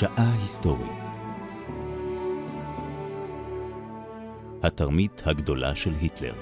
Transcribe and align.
שעה 0.00 0.32
היסטורית. 0.40 1.02
התרמית 4.62 5.22
הגדולה 5.26 5.74
של 5.74 5.94
היטלר. 6.00 6.34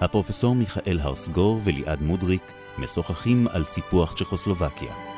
הפרופסור 0.00 0.54
מיכאל 0.54 0.98
הרסגור 1.00 1.60
וליעד 1.64 2.02
מודריק 2.02 2.42
משוחחים 2.78 3.48
על 3.48 3.64
סיפוח 3.64 4.14
צ'כוסלובקיה. 4.18 5.11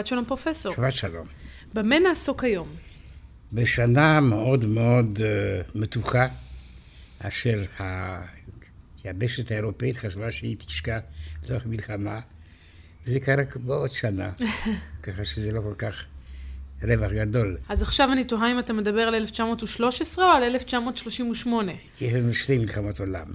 שבת 0.00 0.06
שלום 0.06 0.24
פרופסור. 0.24 0.72
שבת 0.72 0.92
שלום. 0.92 1.26
במה 1.74 1.98
נעסוק 1.98 2.44
היום? 2.44 2.68
בשנה 3.52 4.20
מאוד 4.20 4.66
מאוד 4.66 5.18
uh, 5.18 5.20
מתוחה, 5.74 6.26
אשר 7.18 7.58
היבשת 9.04 9.50
האירופאית 9.50 9.96
חשבה 9.96 10.32
שהיא 10.32 10.56
תשקע 10.56 10.98
לתוך 11.44 11.66
מלחמה, 11.66 12.20
וזה 13.06 13.20
קרה 13.20 13.42
בעוד 13.56 13.92
שנה, 13.92 14.30
ככה 15.02 15.24
שזה 15.24 15.52
לא 15.52 15.60
כל 15.60 15.74
כך 15.78 16.04
רווח 16.82 17.12
גדול. 17.12 17.56
אז 17.68 17.82
עכשיו 17.82 18.12
אני 18.12 18.24
תוהה 18.24 18.52
אם 18.52 18.58
אתה 18.58 18.72
מדבר 18.72 19.02
על 19.02 19.14
1913 19.14 20.24
או 20.24 20.30
על 20.30 20.42
1938? 20.42 21.72
יש 22.00 22.14
לנו 22.14 22.32
שתי 22.32 22.58
מלחמות 22.58 23.00
עולם. 23.00 23.26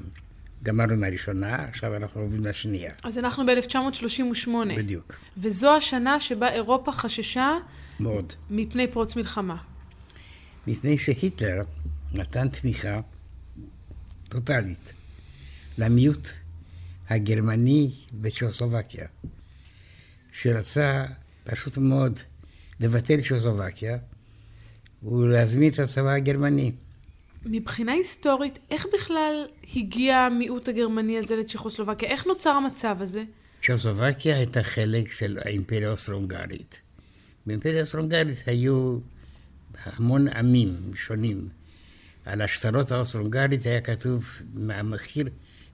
גמרנו 0.65 0.95
מהראשונה, 0.95 1.55
עכשיו 1.55 1.95
אנחנו 1.95 2.21
עוברים 2.21 2.45
לשנייה. 2.45 2.93
אז 3.03 3.17
אנחנו 3.17 3.45
ב-1938. 3.45 4.49
בדיוק. 4.77 5.15
וזו 5.37 5.75
השנה 5.75 6.19
שבה 6.19 6.51
אירופה 6.51 6.91
חששה... 6.91 7.51
מאוד. 7.99 8.33
מפני 8.49 8.87
פרוץ 8.87 9.15
מלחמה. 9.15 9.57
מפני 10.67 10.97
שהיטלר 10.97 11.61
נתן 12.13 12.47
תמיכה 12.49 13.01
טוטאלית 14.29 14.93
למיעוט 15.77 16.29
הגרמני 17.09 17.91
בצ'כוסלובקיה, 18.13 19.07
שרצה 20.31 21.05
פשוט 21.43 21.77
מאוד 21.77 22.19
לבטל 22.79 23.21
צ'כוסלובקיה 23.21 23.97
ולהזמין 25.03 25.71
את 25.71 25.79
הצבא 25.79 26.11
הגרמני. 26.11 26.71
מבחינה 27.45 27.91
היסטורית, 27.91 28.59
איך 28.71 28.85
בכלל 28.93 29.45
הגיע 29.75 30.17
המיעוט 30.17 30.67
הגרמני 30.67 31.17
הזה 31.17 31.35
לצ'כוסלובקיה? 31.35 32.09
איך 32.09 32.27
נוצר 32.27 32.49
המצב 32.49 32.97
הזה? 32.99 33.23
צ'כוסלובקיה 33.63 34.37
הייתה 34.37 34.63
חלק 34.63 35.11
של 35.11 35.37
האימפריה 35.45 35.87
האוסטרונגרית. 35.87 36.81
באימפריה 37.45 37.77
האוסטרונגרית 37.77 38.43
היו 38.45 38.97
המון 39.83 40.27
עמים 40.27 40.91
שונים. 40.95 41.47
על 42.25 42.41
השטרות 42.41 42.91
האוסטרונגרית 42.91 43.65
היה 43.65 43.81
כתוב 43.81 44.29
מהמחיר 44.53 45.29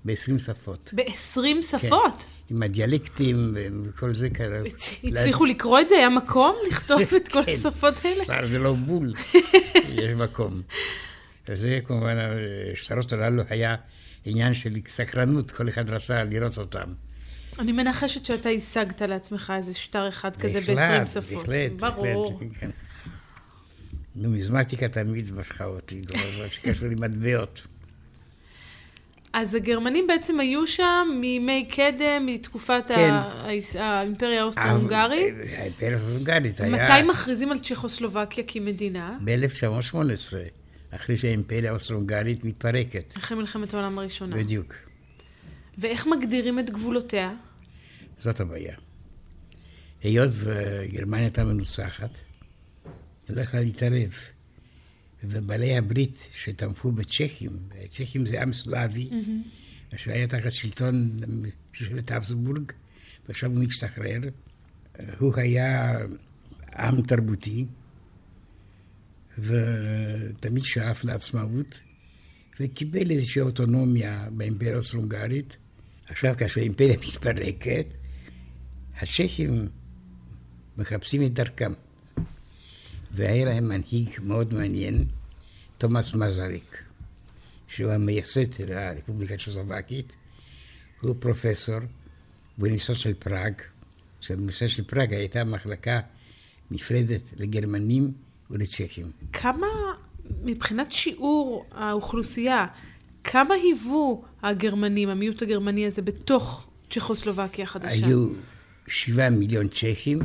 ב-20 0.05 0.39
שפות. 0.39 0.93
ב-20 0.95 1.61
שפות? 1.61 2.19
כן, 2.19 2.55
עם 2.55 2.63
הדיאלקטים 2.63 3.51
וכל 3.83 4.13
זה 4.13 4.29
קרה. 4.29 4.61
הצליחו 5.03 5.45
לקרוא 5.45 5.79
את 5.79 5.89
זה? 5.89 5.95
היה 5.95 6.09
מקום 6.09 6.55
לכתוב 6.67 7.01
את 7.15 7.27
כל 7.27 7.43
כן. 7.43 7.51
השפות 7.51 7.93
האלה? 8.05 8.47
זה 8.47 8.59
לא 8.59 8.73
בול, 8.73 9.13
יש 9.97 10.11
מקום. 10.17 10.61
וזה 11.47 11.79
כמובן, 11.85 12.16
השטרות 12.74 13.13
הללו 13.13 13.44
היה 13.50 13.75
עניין 14.25 14.53
של 14.53 14.74
סקרנות, 14.88 15.52
כל 15.52 15.69
אחד 15.69 15.90
רצה 15.90 16.24
לראות 16.24 16.57
אותם. 16.57 16.94
אני 17.59 17.72
מנחשת 17.72 18.25
שאתה 18.25 18.50
השגת 18.50 19.02
לעצמך 19.02 19.53
איזה 19.57 19.74
שטר 19.74 20.09
אחד 20.09 20.35
כזה 20.35 20.62
ב-20 20.62 21.07
שפות. 21.07 21.47
בהחלט, 21.47 21.72
ברור. 21.72 22.31
בהחלט, 22.31 22.52
כן. 22.59 22.69
נומיזמטיקה 24.16 24.88
תמיד 24.88 25.31
משכה 25.31 25.66
אותי, 25.66 26.02
דבר 26.02 26.47
שקשור 26.50 26.88
למטבעות. 26.90 27.68
אז 29.34 29.56
הגרמנים 29.56 30.08
בעצם 30.08 30.40
היו 30.40 30.68
שם 30.68 31.08
מימי 31.22 31.69
קדם, 31.72 32.25
מתקופת 32.25 32.84
כן. 32.88 33.13
האימפריה 33.79 34.41
האוסטרו-הונגרית. 34.41 35.34
האימפריה 35.58 35.91
האוסטרו-הונגרית 35.91 36.59
היה... 36.59 36.69
מתי 36.69 37.08
מכריזים 37.09 37.52
על 37.52 37.59
צ'כוסלובקיה 37.59 38.44
כמדינה? 38.47 39.18
ב-1918. 39.23 40.60
אחרי 40.91 41.18
שהאימפריה 41.18 41.69
האוסטרו-הונגרית 41.69 42.46
מתפרקת. 42.46 43.18
אחרי 43.18 43.38
מלחמת 43.38 43.74
העולם 43.74 44.00
הראשונה. 44.00 44.35
בדיוק. 44.35 44.75
ואיך 45.78 46.07
מגדירים 46.07 46.59
את 46.59 46.69
גבולותיה? 46.69 47.34
זאת 48.18 48.40
הבעיה. 48.40 48.75
היות 50.03 50.31
וגרמניה 50.34 51.24
הייתה 51.25 51.44
מנוצחת, 51.44 52.09
היא 53.28 53.35
לא 53.35 53.41
יכלה 53.41 53.62
להתערב. 53.62 54.13
ובעלי 55.24 55.78
הברית 55.78 56.28
שתמכו 56.34 56.91
בצ'כים, 56.91 57.52
צ'כים 57.90 58.25
זה 58.25 58.41
עם 58.41 58.53
סלאבי, 58.53 59.09
mm-hmm. 59.12 59.96
אשר 59.96 60.12
היה 60.12 60.28
תחת 60.28 60.52
שלטון 60.52 61.18
ממשלת 61.28 62.12
אבסבורג, 62.12 62.72
ועכשיו 63.28 63.52
הוא 63.52 63.63
משתחרר. 63.63 64.20
הוא 65.20 65.34
היה 65.35 65.97
עם 66.76 67.02
תרבותי, 67.02 67.66
ותמיד 69.37 70.63
שאף 70.63 71.03
לעצמאות, 71.03 71.79
וקיבל 72.59 73.11
איזושהי 73.11 73.41
אוטונומיה 73.41 74.28
באימפריה 74.31 74.78
הסרונגרית. 74.78 75.57
עכשיו, 76.07 76.35
כאשר 76.37 76.61
האימפריה 76.61 76.97
מתפרקת, 76.97 77.85
הצ'כים 79.01 79.69
מחפשים 80.78 81.25
את 81.25 81.33
דרכם. 81.33 81.73
והיה 83.11 83.45
להם 83.45 83.69
מנהיג 83.69 84.09
מאוד 84.23 84.53
מעניין, 84.53 85.05
תומאס 85.77 86.13
מזריק, 86.13 86.84
שהוא 87.67 87.91
המייסד 87.91 88.53
של 88.53 88.77
הרפובליקה 88.77 89.34
הצ'כוסלובקית, 89.34 90.16
הוא 91.01 91.16
פרופסור 91.19 91.79
באוניברסיטה 92.57 92.93
של 92.93 93.13
פראג, 93.13 93.53
שבאוניברסיטה 94.22 94.67
של 94.67 94.84
פראג 94.84 95.13
הייתה 95.13 95.43
מחלקה 95.43 95.99
נפרדת 96.72 97.22
לגרמנים 97.37 98.13
ולצ'כים. 98.51 99.11
כמה, 99.33 99.67
מבחינת 100.43 100.91
שיעור 100.91 101.65
האוכלוסייה, 101.71 102.65
כמה 103.23 103.55
היוו 103.55 104.23
הגרמנים, 104.43 105.09
המיעוט 105.09 105.41
הגרמני 105.41 105.85
הזה, 105.85 106.01
בתוך 106.01 106.67
צ'כוסלובקיה 106.89 107.63
החדשה? 107.63 108.07
היו 108.07 108.27
שבעה 108.87 109.29
מיליון 109.29 109.67
צ'כים, 109.67 110.19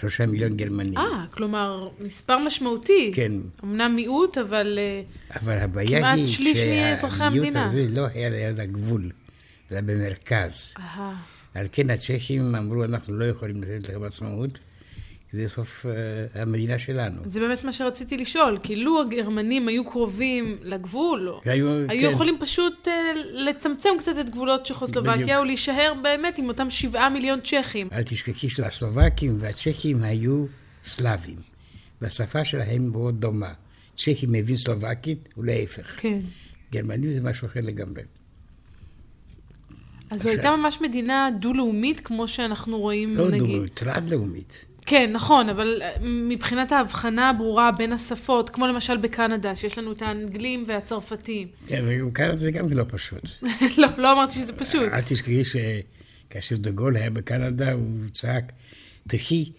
שלושה 0.00 0.26
מיליון 0.26 0.56
גרמנים. 0.56 0.98
אה, 0.98 1.24
כלומר, 1.30 1.88
מספר 2.00 2.38
משמעותי. 2.38 3.12
כן. 3.14 3.32
אמנם 3.64 3.96
מיעוט, 3.96 4.38
אבל 4.38 4.78
אה, 4.78 5.02
אבל 5.40 5.58
הבעיה 5.58 6.00
כמעט 6.00 6.18
היא 6.18 6.26
שליש 6.26 6.60
מאזרחי 6.64 7.18
שהמיעוט 7.18 7.46
המדינה. 7.46 7.64
הזה 7.64 7.86
לא 7.90 8.06
היה 8.14 8.30
ליד 8.30 8.60
הגבול, 8.60 9.10
אלא 9.72 9.80
במרכז. 9.80 10.72
אהה. 10.78 11.16
על 11.54 11.66
כן 11.72 11.90
הצ'כים 11.90 12.54
אמרו, 12.54 12.84
אנחנו 12.84 13.14
לא 13.14 13.24
יכולים 13.24 13.62
לתת 13.62 13.88
לכם 13.88 14.02
עצמאות, 14.02 14.58
זה 15.34 15.48
סוף 15.48 15.86
אה, 15.86 16.42
המדינה 16.42 16.78
שלנו. 16.78 17.22
זה 17.26 17.40
באמת 17.40 17.64
מה 17.64 17.72
שרציתי 17.72 18.16
לשאול, 18.16 18.58
כי 18.62 18.76
לו 18.76 19.00
הגרמנים 19.00 19.68
היו 19.68 19.84
קרובים 19.84 20.56
לגבול, 20.62 21.28
או 21.28 21.40
והיו- 21.46 21.68
היו 21.88 22.08
כן. 22.08 22.14
יכולים 22.14 22.36
פשוט 22.40 22.88
אה, 22.88 22.92
לצמצם 23.32 23.88
קצת 23.98 24.12
את 24.20 24.30
גבולות 24.30 24.66
צ'כוסלובקיה. 24.66 25.38
או 25.38 25.44
להישאר 25.44 25.92
באמת 26.02 26.38
עם 26.38 26.48
אותם 26.48 26.70
שבעה 26.70 27.08
מיליון 27.08 27.40
צ'כים. 27.40 27.88
אל 27.92 28.02
תשכחי 28.02 28.48
שהסלובקים 28.48 29.36
והצ'כים 29.40 30.02
היו 30.02 30.44
סלאבים, 30.84 31.36
והשפה 32.00 32.44
שלהם 32.44 32.90
מאוד 32.92 33.20
דומה. 33.20 33.52
צ'כי 33.96 34.26
מבין 34.28 34.56
סלובקית 34.56 35.28
ולהפך. 35.36 36.00
כן. 36.00 36.20
גרמנים 36.72 37.10
זה 37.10 37.20
משהו 37.20 37.46
אחר 37.46 37.60
לגמרי. 37.62 38.02
אז 40.10 40.22
זו 40.22 40.28
הייתה 40.28 40.56
ממש 40.56 40.78
מדינה 40.80 41.28
דו-לאומית, 41.40 42.00
כמו 42.00 42.28
שאנחנו 42.28 42.78
רואים, 42.78 43.14
לא 43.16 43.28
נגיד. 43.28 43.38
דו-לאומית, 43.40 43.76
תלת-לאומית. 43.76 44.64
כן, 44.86 45.10
נכון, 45.12 45.48
אבל 45.48 45.82
אה, 45.82 45.90
מבחינת 46.02 46.72
ההבחנה 46.72 47.30
הברורה 47.30 47.72
בין 47.72 47.92
השפות, 47.92 48.50
כמו 48.50 48.66
למשל 48.66 48.96
בקנדה, 48.96 49.54
שיש 49.54 49.78
לנו 49.78 49.92
את 49.92 50.02
האנגלים 50.02 50.62
והצרפתים. 50.66 51.48
כן, 51.66 51.84
וגם 51.86 52.10
קנדה 52.10 52.36
זה 52.36 52.50
גם 52.50 52.72
לא 52.72 52.84
פשוט. 52.88 53.28
לא, 53.78 53.88
לא 53.96 54.12
אמרתי 54.12 54.34
שזה 54.34 54.52
פשוט. 54.52 54.92
אל 54.92 55.02
תשכחי 55.02 55.42
שכאשר 55.44 56.56
דגול 56.56 56.96
היה 56.96 57.10
בקנדה, 57.10 57.72
הוא 57.72 58.08
צעק, 58.12 58.52
תחי 59.08 59.52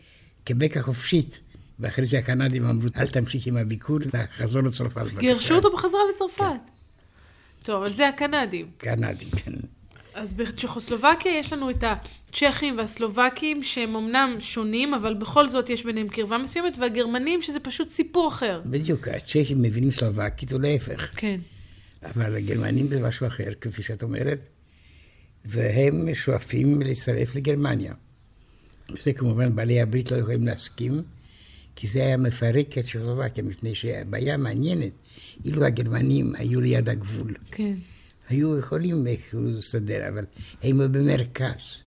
קבק 0.43 0.77
החופשית. 0.77 1.39
ואחרי 1.79 2.05
שהקנדים 2.05 2.65
אמרו, 2.65 2.87
אל 2.97 3.07
תמשיך 3.07 3.47
עם 3.47 3.57
הביקור, 3.57 3.99
תחזור 3.99 4.61
לצרפת. 4.61 5.01
בבקשה." 5.01 5.19
גירשו 5.19 5.55
אותו 5.55 5.71
בחזרה 5.71 6.01
לצרפת. 6.13 6.59
טוב, 7.63 7.83
אבל 7.83 7.95
זה 7.95 8.07
הקנדים. 8.07 8.65
קנדים, 8.77 9.29
כן. 9.29 9.51
אז 10.15 10.33
בצ'כוסלובקיה 10.33 11.39
יש 11.39 11.53
לנו 11.53 11.69
את 11.69 11.83
הצ'כים 11.83 12.77
והסלובקים, 12.77 13.63
שהם 13.63 13.95
אמנם 13.95 14.35
שונים, 14.39 14.93
אבל 14.93 15.13
בכל 15.13 15.49
זאת 15.49 15.69
יש 15.69 15.85
ביניהם 15.85 16.07
קרבה 16.07 16.37
מסוימת, 16.37 16.77
והגרמנים, 16.79 17.41
שזה 17.41 17.59
פשוט 17.59 17.89
סיפור 17.89 18.27
אחר. 18.27 18.61
בדיוק, 18.65 19.07
הצ'כים 19.07 19.61
מבינים 19.61 19.91
סלובקית 19.91 20.53
ולהפך. 20.53 21.09
כן. 21.15 21.39
אבל 22.03 22.35
הגרמנים 22.35 22.91
זה 22.91 22.99
משהו 22.99 23.27
אחר, 23.27 23.49
כפי 23.61 23.83
שאת 23.83 24.03
אומרת, 24.03 24.43
והם 25.45 26.13
שואפים 26.13 26.81
להצטרף 26.81 27.35
לגרמניה. 27.35 27.93
זה 29.03 29.13
כמובן 29.13 29.55
בעלי 29.55 29.81
הברית 29.81 30.11
לא 30.11 30.17
יכולים 30.17 30.45
להסכים, 30.45 31.01
כי 31.75 31.87
זה 31.87 31.99
היה 31.99 32.17
מפרק 32.17 32.77
את 32.77 32.83
צ'כוסלובקיה, 32.83 33.43
מפני 33.43 33.75
שהבעיה 33.75 34.37
מעניינת, 34.37 34.91
אילו 35.45 35.65
הגרמנים 35.65 36.35
היו 36.35 36.61
ליד 36.61 36.89
הגבול, 36.89 37.33
כן. 37.51 37.73
היו 38.29 38.59
יכולים 38.59 39.07
איכשהו 39.07 39.41
לסדר, 39.41 40.07
אבל 40.09 40.25
הם 40.63 40.77
במרכז. 40.91 41.84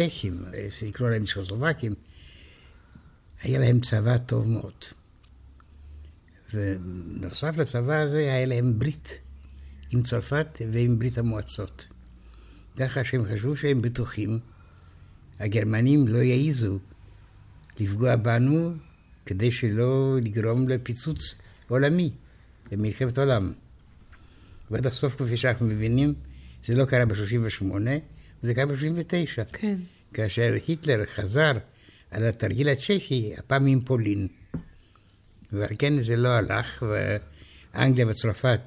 הצ'כים, 0.00 0.44
שיקראו 0.70 1.10
להם 1.10 1.24
צ'כוסלובקים, 1.24 1.94
היה 3.42 3.58
להם 3.58 3.80
צבא 3.80 4.18
טוב 4.18 4.48
מאוד. 4.48 4.84
ונוסף 6.54 7.58
לצבא 7.58 7.96
הזה 7.96 8.18
היה 8.18 8.46
להם 8.46 8.78
ברית 8.78 9.20
עם 9.90 10.02
צרפת 10.02 10.58
ועם 10.72 10.98
ברית 10.98 11.18
המועצות. 11.18 11.86
ככה 12.76 13.04
שהם 13.04 13.24
חשבו 13.24 13.56
שהם 13.56 13.82
בטוחים, 13.82 14.38
הגרמנים 15.40 16.08
לא 16.08 16.18
יעיזו 16.18 16.78
לפגוע 17.80 18.16
בנו 18.16 18.72
כדי 19.26 19.50
שלא 19.50 20.16
לגרום 20.22 20.68
לפיצוץ 20.68 21.40
עולמי, 21.68 22.10
למלחמת 22.72 23.18
עולם. 23.18 23.52
ועד 24.70 24.86
הסוף, 24.86 25.14
כפי 25.16 25.36
שאנחנו 25.36 25.66
מבינים, 25.66 26.14
זה 26.64 26.76
לא 26.76 26.84
קרה 26.84 27.04
ב-38, 27.04 27.64
זה 28.44 28.54
קרה 28.54 28.66
ב-39. 28.66 29.44
כן. 29.52 29.76
כאשר 30.14 30.54
היטלר 30.66 31.04
חזר 31.06 31.52
על 32.10 32.24
התרגיל 32.24 32.68
הצ'כי, 32.68 33.34
הפעם 33.38 33.66
עם 33.66 33.80
פולין. 33.80 34.28
ועל 35.52 35.68
כן 35.78 36.02
זה 36.02 36.16
לא 36.16 36.28
הלך, 36.28 36.84
ואנגליה 37.74 38.06
וצרפת 38.08 38.60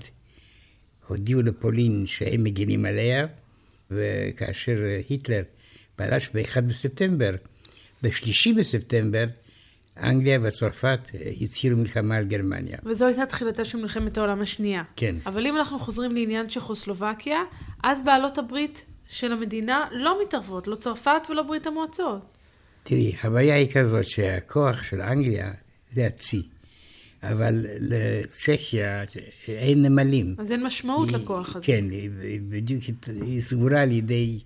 הודיעו 1.07 1.41
לפולין 1.41 2.05
שהם 2.05 2.43
מגינים 2.43 2.85
עליה, 2.85 3.27
וכאשר 3.91 4.77
היטלר 5.09 5.43
פלש 5.95 6.29
ב-1 6.33 6.61
בספטמבר, 6.61 7.31
ב-3 8.03 8.59
בספטמבר, 8.59 9.25
אנגליה 10.03 10.39
וצרפת 10.41 10.99
הצהירו 11.41 11.77
מלחמה 11.77 12.17
על 12.17 12.25
גרמניה. 12.25 12.77
וזו 12.85 13.05
הייתה 13.05 13.25
תחילתה 13.25 13.65
של 13.65 13.77
מלחמת 13.77 14.17
העולם 14.17 14.41
השנייה. 14.41 14.81
כן. 14.95 15.15
אבל 15.25 15.47
אם 15.47 15.57
אנחנו 15.57 15.79
חוזרים 15.79 16.11
לעניין 16.11 16.47
צ'כוסלובקיה, 16.47 17.39
אז 17.83 18.01
בעלות 18.05 18.37
הברית 18.37 18.85
של 19.09 19.31
המדינה 19.31 19.87
לא 19.91 20.17
מתערבות, 20.25 20.67
לא 20.67 20.75
צרפת 20.75 21.21
ולא 21.29 21.43
ברית 21.43 21.67
המועצות. 21.67 22.21
תראי, 22.83 23.15
הבעיה 23.23 23.55
היא 23.55 23.71
כזאת 23.73 24.03
שהכוח 24.03 24.83
של 24.83 25.01
אנגליה 25.01 25.51
זה 25.93 26.05
הצי, 26.07 26.41
אבל 27.23 27.65
לצ'כיה 27.79 29.03
אין 29.47 29.81
נמלים. 29.85 30.35
אז 30.37 30.51
אין 30.51 30.63
משמעות 30.63 31.09
היא- 31.09 31.17
לכוח 31.17 31.55
הזה. 31.55 31.65
כן, 31.65 31.85
היא, 31.91 32.09
בדיוק, 32.49 32.83
היא- 33.23 33.41
סגורה 33.41 33.81
על 33.81 33.91
ידי 33.91 34.39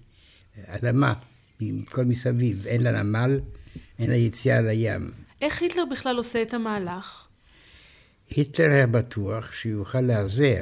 אדמה, 0.66 1.14
עם 1.60 1.84
כל 1.86 2.04
מסביב, 2.06 2.68
אין 2.68 2.84
לה 2.84 3.04
נמל, 3.04 3.40
אין 4.00 4.10
לה 4.10 4.16
יציאה 4.16 4.62
לים. 4.62 5.12
איך 5.42 5.62
היטלר 5.62 5.84
בכלל 5.92 6.18
עושה 6.18 6.42
את 6.42 6.54
המהלך? 6.54 7.28
היטלר 8.30 8.70
היה 8.72 8.88
בטוח 8.88 9.52
שהוא 9.54 9.72
יוכל 9.72 10.02
להיעזר 10.02 10.62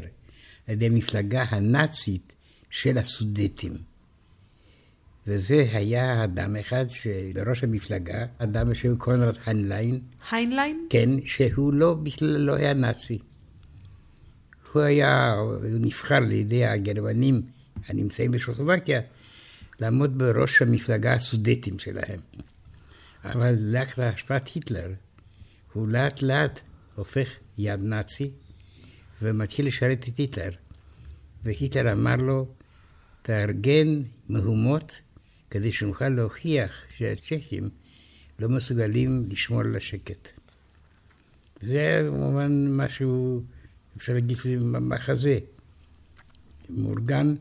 על 0.67 0.73
ידי 0.73 0.85
המפלגה 0.85 1.43
הנאצית 1.49 2.33
של 2.69 2.97
הסודטים. 2.97 3.73
וזה 5.29 5.65
היה 5.71 6.23
אדם 6.23 6.55
אחד 6.55 6.85
שבראש 6.87 7.63
המפלגה, 7.63 8.25
אדם 8.37 8.69
בשם 8.69 8.95
קונרד 8.95 9.37
הנליין, 9.45 9.99
הנליין? 10.31 10.87
כן, 10.89 11.09
שהוא 11.25 11.73
לא, 11.73 11.93
בכלל 11.93 12.37
לא 12.37 12.55
היה 12.55 12.73
נאצי. 12.73 13.19
הוא 14.73 14.81
היה, 14.81 15.33
הוא 15.33 15.55
נבחר 15.79 16.15
על 16.15 16.31
ידי 16.31 16.65
הגרמנים 16.65 17.41
הנמצאים 17.87 18.31
בצ'כוסלובקיה, 18.31 19.01
לעמוד 19.79 20.17
בראש 20.17 20.61
המפלגה 20.61 21.13
הסודטים 21.13 21.79
שלהם. 21.79 22.19
אבל 23.23 23.55
לאחר 23.59 24.01
להשפעת 24.01 24.47
היטלר, 24.47 24.93
הוא 25.73 25.87
לאט 25.87 26.21
לאט 26.21 26.59
הופך 26.95 27.27
יד 27.57 27.83
נאצי 27.83 28.31
ומתחיל 29.21 29.67
לשרת 29.67 30.05
את 30.09 30.17
היטלר. 30.17 30.51
והיטלר 31.43 31.91
אמר 31.91 32.15
לו, 32.15 32.47
תארגן 33.21 34.01
מהומות 34.29 35.01
כדי 35.49 35.71
שנוכל 35.71 36.09
להוכיח 36.09 36.83
שהצ'כים 36.91 37.69
לא 38.39 38.49
מסוגלים 38.49 39.27
לשמור 39.29 39.61
על 39.61 39.75
השקט. 39.75 40.29
זה 41.61 42.07
כמובן 42.09 42.67
משהו, 42.71 43.41
אפשר 43.97 44.13
להגיד 44.13 44.37
שזה 44.37 44.57
מחזה 44.59 45.39
מאורגן, 46.69 47.35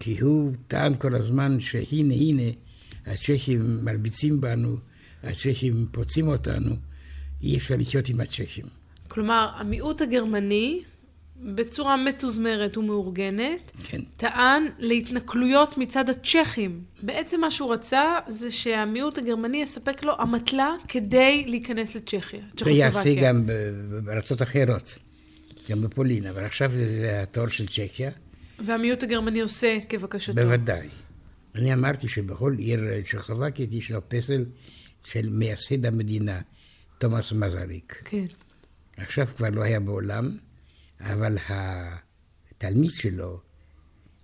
כי 0.00 0.20
הוא 0.20 0.52
טען 0.68 0.94
כל 0.94 1.14
הזמן 1.16 1.60
שהנה 1.60 2.14
הנה 2.14 2.50
הצ'כים 3.06 3.84
מרביצים 3.84 4.40
בנו, 4.40 4.76
הצ'כים 5.22 5.86
פוצעים 5.92 6.28
אותנו, 6.28 6.76
אי 7.42 7.56
אפשר 7.56 7.76
לחיות 7.76 8.08
עם 8.08 8.20
הצ'כים. 8.20 8.64
כלומר, 9.08 9.48
המיעוט 9.54 10.02
הגרמני, 10.02 10.82
בצורה 11.42 11.96
מתוזמרת 11.96 12.76
ומאורגנת, 12.76 13.72
כן. 13.84 14.00
טען 14.16 14.66
להתנכלויות 14.78 15.78
מצד 15.78 16.08
הצ'כים. 16.08 16.82
בעצם 17.02 17.40
מה 17.40 17.50
שהוא 17.50 17.72
רצה 17.72 18.02
זה 18.28 18.50
שהמיעוט 18.50 19.18
הגרמני 19.18 19.62
יספק 19.62 20.02
לו 20.04 20.12
אמתלה 20.22 20.74
כדי 20.88 21.44
להיכנס 21.46 21.94
לצ'כיה, 21.96 22.40
צ'כוסלובקיה. 22.56 23.22
גם 23.22 23.46
בארצות 24.04 24.42
אחרות, 24.42 24.98
גם 25.70 25.82
בפולין, 25.82 26.26
אבל 26.26 26.44
עכשיו 26.44 26.70
זה- 26.70 26.88
זה 26.88 27.22
התור 27.22 27.46
של 27.48 27.66
צ'כיה, 27.68 28.10
והמיעוט 28.64 29.02
הגרמני 29.02 29.40
עושה 29.40 29.78
כבקשתו. 29.88 30.32
בוודאי. 30.34 30.88
אני 31.54 31.74
אמרתי 31.74 32.08
שבכל 32.08 32.54
עיר 32.58 32.80
צ'כוסלובקית 33.02 33.72
יש 33.72 33.90
לו 33.92 34.08
פסל 34.08 34.44
של 35.04 35.28
מייסד 35.30 35.86
המדינה, 35.86 36.40
תומאס 36.98 37.32
מזריק. 37.32 38.02
כן. 38.04 38.24
עכשיו 38.96 39.26
כבר 39.36 39.50
לא 39.50 39.62
היה 39.62 39.80
בעולם, 39.80 40.36
אבל 41.02 41.38
התלמיד 41.48 42.90
שלו 42.90 43.40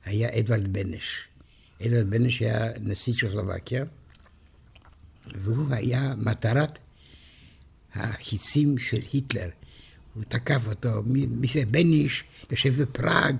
היה 0.04 0.38
אדוארד 0.38 0.72
בנש. 0.72 1.28
אדוארד 1.86 2.10
בנש 2.10 2.40
היה 2.40 2.70
נשיא 2.80 3.12
צ'כוסלובקיה, 3.12 3.84
והוא 5.34 5.74
היה 5.74 6.14
מטרת 6.16 6.78
החיצים 7.94 8.78
של 8.78 9.00
היטלר. 9.12 9.48
הוא 10.14 10.24
תקף 10.28 10.68
אותו, 10.68 11.02
מי 11.04 11.26
מי 11.26 11.46
זה 11.46 11.62
בניש, 11.70 12.24
יושב 12.50 12.82
בפראג, 12.82 13.36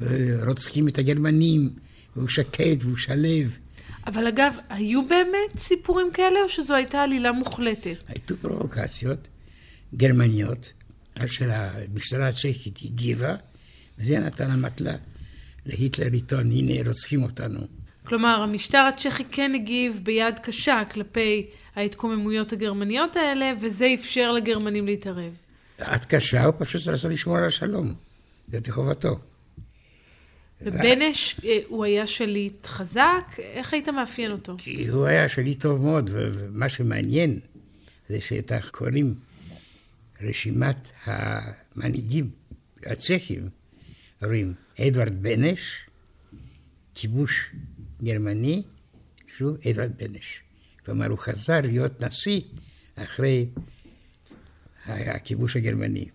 ורוצחים 0.00 0.88
את 0.88 0.98
הגרמנים, 0.98 1.70
והוא 2.16 2.28
שקט 2.28 2.78
והוא 2.80 2.96
שלו. 2.96 3.58
אבל 4.06 4.26
אגב, 4.26 4.54
היו 4.68 5.08
באמת 5.08 5.58
סיפורים 5.58 6.10
כאלה, 6.14 6.42
או 6.42 6.48
שזו 6.48 6.74
הייתה 6.74 7.02
עלילה 7.02 7.32
מוחלטת? 7.32 7.96
הייתו 8.08 8.36
פרובוקציות 8.36 9.28
גרמניות, 9.94 10.72
אשר 11.18 11.50
המשטרה 11.50 12.28
הצ'כית 12.28 12.78
הגיבה, 12.82 13.34
וזה 13.98 14.18
נתן 14.18 14.50
אמתלה 14.50 14.96
להיטלר 15.66 16.08
לטעון, 16.12 16.50
הנה 16.50 16.88
רוצחים 16.88 17.22
אותנו. 17.22 17.60
כלומר, 18.06 18.40
המשטר 18.42 18.78
הצ'כי 18.78 19.24
כן 19.30 19.54
הגיב 19.54 20.00
ביד 20.02 20.38
קשה 20.38 20.82
כלפי 20.92 21.46
ההתקוממויות 21.76 22.52
הגרמניות 22.52 23.16
האלה, 23.16 23.52
וזה 23.60 23.94
אפשר 23.94 24.32
לגרמנים 24.32 24.86
להתערב. 24.86 25.32
עד 25.78 26.04
קשה, 26.04 26.44
הוא 26.44 26.54
פשוט 26.58 26.88
רצה 26.88 27.08
לשמור 27.08 27.36
על 27.36 27.44
השלום. 27.44 27.94
זאת 28.52 28.70
חובתו. 28.70 29.18
ובנש, 30.62 31.40
אה, 31.44 31.58
הוא 31.68 31.84
היה 31.84 32.06
שליט 32.06 32.66
חזק? 32.66 33.36
איך 33.38 33.72
היית 33.72 33.88
מאפיין 33.88 34.30
אותו? 34.30 34.56
הוא 34.90 35.06
היה 35.06 35.28
שליט 35.28 35.62
טוב 35.62 35.82
מאוד, 35.82 36.10
ומה 36.12 36.68
שמעניין 36.68 37.38
זה 38.08 38.20
שאת 38.20 38.52
הקוראים 38.52 39.14
רשימת 40.20 40.90
המנהיגים 41.04 42.30
הצ'כים, 42.86 43.48
רואים 44.22 44.54
אדוארד 44.80 45.22
בנש, 45.22 45.86
כיבוש 46.94 47.50
גרמני, 48.02 48.62
שוב 49.28 49.56
אדוארד 49.70 49.92
בנש. 49.98 50.40
כלומר, 50.84 51.06
הוא 51.06 51.18
חזר 51.18 51.60
להיות 51.60 52.02
נשיא 52.02 52.40
אחרי 52.94 53.46
הכיבוש 54.86 55.56
הגרמני. 55.56 56.08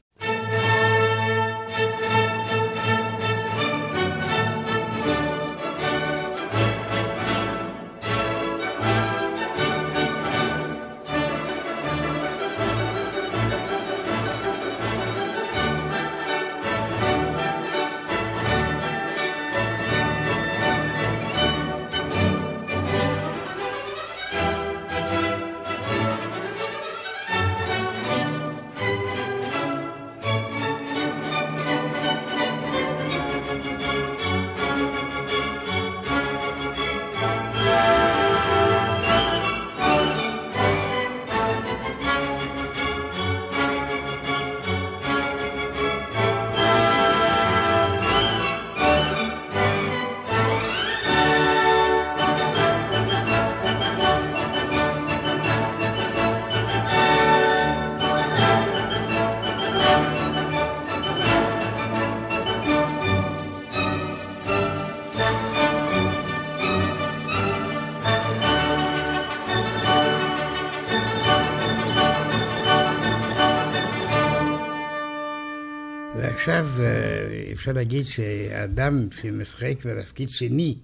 ועכשיו 76.15 76.67
אה, 76.79 77.51
אפשר 77.51 77.71
להגיד 77.71 78.05
שאדם 78.05 79.07
שמשחק 79.11 79.85
בתפקיד 79.85 80.29
שני 80.29 80.77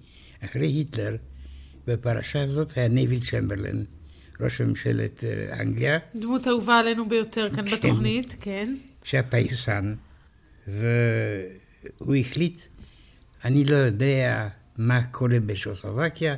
אחרי 0.44 0.66
היטלר, 0.66 1.16
בפרשה 1.86 2.42
הזאת 2.42 2.76
היה 2.76 2.88
נוויל 2.88 3.20
צ'מברלין, 3.20 3.84
ראש 4.40 4.60
ממשלת 4.60 5.24
אה, 5.24 5.60
אנגליה, 5.60 5.98
דמות 6.16 6.48
אהובה 6.48 6.78
עלינו 6.78 7.08
ביותר 7.08 7.50
כאן 7.50 7.70
כן. 7.70 7.76
בתוכנית, 7.76 8.36
כן. 8.40 8.76
שהיה 9.04 9.22
פייסן, 9.22 9.94
והוא 10.66 12.14
החליט, 12.20 12.60
אני 13.44 13.64
לא 13.64 13.76
יודע 13.76 14.48
מה 14.78 15.02
קורה 15.02 15.40
בצ'כוסלובקיה, 15.40 16.36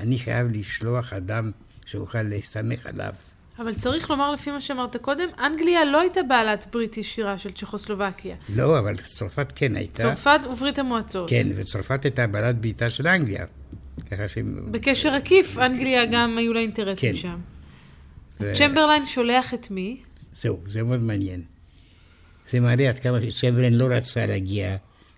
אני 0.00 0.18
חייב 0.18 0.48
לשלוח 0.52 1.12
אדם 1.12 1.50
שאוכל 1.86 2.22
להסתמך 2.22 2.86
עליו. 2.86 3.12
אבל 3.58 3.74
צריך 3.74 4.10
לומר, 4.10 4.32
לפי 4.32 4.50
מה 4.50 4.60
שאמרת 4.60 4.96
קודם, 4.96 5.28
אנגליה 5.38 5.84
לא 5.84 6.00
הייתה 6.00 6.22
בעלת 6.22 6.66
ברית 6.72 6.96
ישירה 6.98 7.38
של 7.38 7.52
צ'כוסלובקיה. 7.52 8.36
לא, 8.56 8.78
אבל 8.78 8.96
צרפת 8.96 9.52
כן 9.54 9.76
הייתה. 9.76 9.92
צרפת 9.92 10.40
וברית 10.50 10.78
המועצות. 10.78 11.30
כן, 11.30 11.48
וצרפת 11.54 12.04
הייתה 12.04 12.26
בעלת 12.26 12.60
בריתה 12.60 12.90
של 12.90 13.08
אנגליה. 13.08 13.46
ככה 14.10 14.28
שהם... 14.28 14.72
בקשר 14.72 15.14
עקיף, 15.14 15.58
אנגליה 15.58 16.06
גם 16.12 16.38
היו 16.38 16.52
לה 16.52 16.60
אינטרסים 16.60 17.12
כן. 17.12 17.18
שם. 17.18 17.38
ו- 18.40 18.50
אז 18.50 18.58
צ'מברליין 18.58 19.06
שולח 19.06 19.54
את 19.54 19.70
מי? 19.70 20.00
זהו, 20.34 20.60
זה 20.66 20.82
מאוד 20.82 21.00
מעניין. 21.00 21.42
זה 22.50 22.60
מראה 22.60 22.88
עד 22.88 22.98
כמה 22.98 23.18
שצ'מברלין 23.22 23.74
לא 23.74 23.86
רצה 23.86 24.26
להגיע 24.26 24.76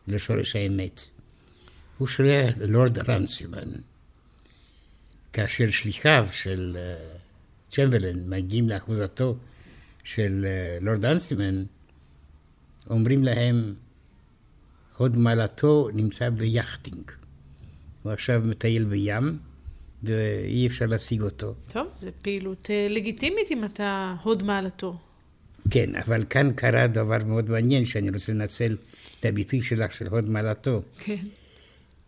לשורש 0.08 0.56
האמת. 0.56 1.04
הוא 1.98 2.08
שולח 2.08 2.54
ללורד 2.58 3.10
רנסימן. 3.10 3.68
כאשר 5.32 5.70
שליחיו 5.70 6.28
של 6.32 6.76
אה, 6.76 7.19
צ'מברלין 7.70 8.30
מגיעים 8.30 8.68
לאחוזתו 8.68 9.36
של 10.04 10.46
אה, 10.48 10.78
לורד 10.80 11.04
רנסימן, 11.04 11.64
אומרים 12.90 13.24
להם, 13.24 13.74
הוד 14.96 15.16
מעלתו 15.16 15.88
נמצא 15.94 16.30
ביאכטינג. 16.30 17.10
הוא 18.02 18.12
עכשיו 18.12 18.42
מטייל 18.44 18.84
בים, 18.84 19.38
ואי 20.02 20.66
אפשר 20.66 20.86
להשיג 20.86 21.22
אותו. 21.22 21.54
טוב, 21.72 21.86
זו 21.94 22.10
פעילות 22.22 22.70
אה, 22.70 22.86
לגיטימית 22.90 23.50
אם 23.50 23.64
אתה 23.64 24.14
הוד 24.22 24.42
מעלתו. 24.42 24.98
כן, 25.70 25.94
אבל 25.94 26.24
כאן 26.30 26.52
קרה 26.52 26.86
דבר 26.86 27.24
מאוד 27.26 27.50
מעניין, 27.50 27.84
שאני 27.84 28.10
רוצה 28.10 28.32
לנצל 28.32 28.76
את 29.20 29.24
הביטוי 29.24 29.62
שלך 29.62 29.92
של 29.92 30.06
הוד 30.06 30.28
מעלתו. 30.28 30.82
כן. 30.98 31.24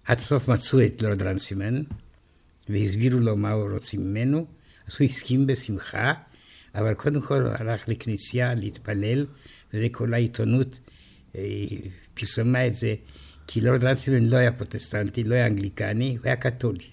עד 0.04 0.18
סוף 0.18 0.48
מצאו 0.48 0.84
את 0.86 1.02
לורד 1.02 1.22
רנסימן, 1.22 1.82
והסבירו 2.68 3.20
לו 3.20 3.36
מה 3.36 3.52
הוא 3.52 3.70
רוצים 3.70 4.00
ממנו, 4.00 4.46
אז 4.92 4.96
הוא 5.00 5.06
הסכים 5.06 5.46
בשמחה, 5.46 6.12
אבל 6.74 6.94
קודם 6.94 7.20
כל 7.20 7.42
הוא 7.42 7.50
הלך 7.54 7.88
לכנסייה 7.88 8.54
להתפלל, 8.54 9.26
וזה 9.74 9.86
כל 9.92 10.14
העיתונות 10.14 10.78
אה, 11.36 11.42
פרסמה 12.14 12.66
את 12.66 12.74
זה, 12.74 12.94
כי 13.46 13.60
לורד 13.60 13.84
רנסילמן 13.84 14.28
לא 14.28 14.36
היה 14.36 14.52
פרוטסטנטי, 14.52 15.24
לא 15.24 15.34
היה 15.34 15.46
אנגליקני, 15.46 16.16
הוא 16.16 16.24
היה 16.24 16.36
קתולי. 16.36 16.84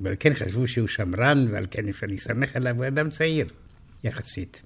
ועל 0.00 0.14
כן 0.20 0.34
חשבו 0.34 0.68
שהוא 0.68 0.88
שמרן, 0.88 1.46
ועל 1.50 1.66
כן 1.70 1.88
אפשר 1.88 2.06
להסתמך 2.10 2.56
עליו, 2.56 2.76
הוא 2.76 2.86
אדם 2.86 3.10
צעיר 3.10 3.46
יחסית. 4.04 4.62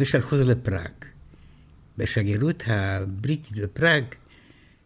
ושלחו 0.00 0.36
אותו 0.36 0.50
לפראג. 0.50 0.92
בשגרירות 1.98 2.62
הבריטית 2.66 3.58
בפראג 3.58 4.04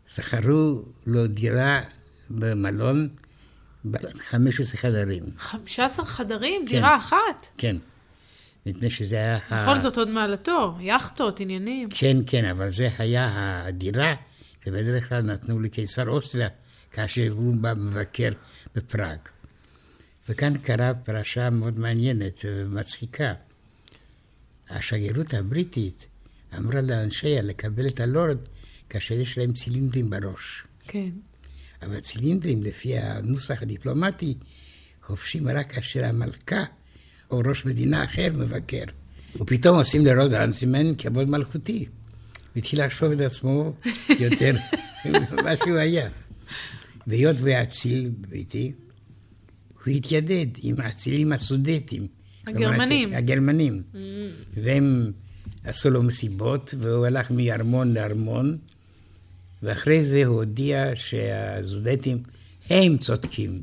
שכרו 0.07 0.85
לו 1.07 1.27
דירה 1.27 1.81
במלון 2.31 3.09
15 4.19 4.77
חדרים. 4.81 5.23
15 5.39 6.07
חדרים? 6.07 6.65
דירה 6.69 6.97
אחת? 6.97 7.49
כן. 7.59 7.77
מפני 8.67 8.91
שזה 8.91 9.17
היה... 9.17 9.39
ה- 9.49 9.63
בכל 9.73 9.81
זאת 9.81 9.99
עוד 9.99 10.09
מעלתו, 10.09 10.77
יאכטות, 10.81 11.41
עניינים. 11.41 11.89
כן, 11.91 12.17
כן, 12.27 12.45
אבל 12.45 12.71
זה 12.71 12.89
היה 12.99 13.31
הדירה 13.67 14.15
שבדרך 14.65 15.09
כלל 15.09 15.21
נתנו 15.23 15.61
לקיסר 15.61 16.09
אוסטריה 16.09 16.49
כאשר 16.93 17.29
הוא 17.33 17.57
בא 17.57 17.75
מבקר 17.77 18.29
בפראג. 18.75 19.19
וכאן 20.29 20.59
קרה 20.59 20.95
פרשה 20.95 21.51
מאוד 21.51 21.79
מעניינת 21.79 22.39
ומצחיקה. 22.45 23.33
השגרירות 24.71 25.35
הבריטית 25.35 26.07
אמרה 26.57 26.81
לאנשיה 26.81 27.43
לקבל 27.43 27.87
את 27.87 28.01
הלורד 28.01 28.39
כאשר 28.89 29.15
יש 29.15 29.39
להם 29.39 29.53
צילינדרים 29.53 30.11
בראש. 30.11 30.65
כן. 30.89 31.11
אבל 31.83 32.01
צילינדרים, 32.01 32.63
לפי 32.63 32.99
הנוסח 32.99 33.63
הדיפלומטי, 33.63 34.35
חופשים 35.03 35.49
רק 35.49 35.73
כאשר 35.73 36.05
המלכה 36.05 36.65
או 37.31 37.43
ראש 37.47 37.67
מדינה 37.67 38.05
אחר 38.05 38.29
מבקר. 38.35 38.85
ופתאום 39.37 39.77
עושים 39.77 40.07
לרוד 40.07 40.35
רנסימן 40.35 40.95
כבוד 40.99 41.31
מלכותי. 41.31 41.79
הוא 41.79 41.87
התחיל 42.57 42.85
לחשוב 42.85 43.13
את 43.13 43.21
עצמו 43.21 43.73
יותר 44.19 44.55
ממה 45.05 45.57
שהוא 45.57 45.77
היה. 45.77 46.09
והיות 47.07 47.37
שהוא 47.37 47.49
היה 47.49 47.63
אציל 47.63 48.11
ביתי, 48.29 48.73
הוא 49.85 49.95
התיידד 49.95 50.47
עם 50.63 50.75
האצילים 50.79 51.33
הסודטים. 51.33 52.07
הגרמנים. 52.47 53.15
הגרמנים. 53.15 53.83
והם 54.55 55.13
עשו 55.65 55.91
לו 55.91 56.03
מסיבות, 56.03 56.75
והוא 56.79 57.07
הלך 57.07 57.31
מארמון 57.31 57.95
לארמון, 57.95 58.59
ואחרי 59.63 60.05
זה 60.05 60.25
הוא 60.25 60.37
הודיע 60.37 60.85
שהסודטים 60.95 62.23
הם 62.71 62.99
צודקים, 62.99 63.63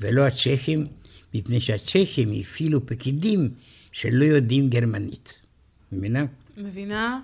ולא 0.00 0.22
הצ'כים, 0.22 0.86
מפני 1.34 1.60
שהצ'כים 1.60 2.32
הפעילו 2.40 2.86
פקידים 2.86 3.50
שלא 3.92 4.24
יודעים 4.24 4.70
גרמנית. 4.70 5.40
מבינה? 5.92 6.24
מבינה? 6.56 7.20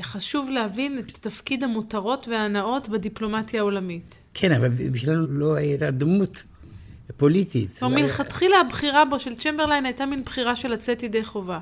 חשוב 0.00 0.50
להבין 0.50 0.98
את 0.98 1.18
תפקיד 1.20 1.64
המותרות 1.64 2.28
וההנאות 2.28 2.88
בדיפלומטיה 2.88 3.60
העולמית. 3.60 4.18
כן, 4.34 4.52
אבל 4.52 4.68
בכלל 4.68 5.26
לא 5.30 5.54
הייתה 5.54 5.90
דמות 5.90 6.44
פוליטית. 7.16 7.70
זאת 7.70 7.82
אומרת, 7.82 7.98
לא 7.98 8.04
מלכתחילה 8.04 8.60
הבחירה 8.60 9.04
בו 9.04 9.20
של 9.20 9.34
צ'מברליין 9.34 9.84
הייתה 9.84 10.06
מין 10.06 10.24
בחירה 10.24 10.56
של 10.56 10.68
לצאת 10.68 11.02
ידי 11.02 11.24
חובה. 11.24 11.58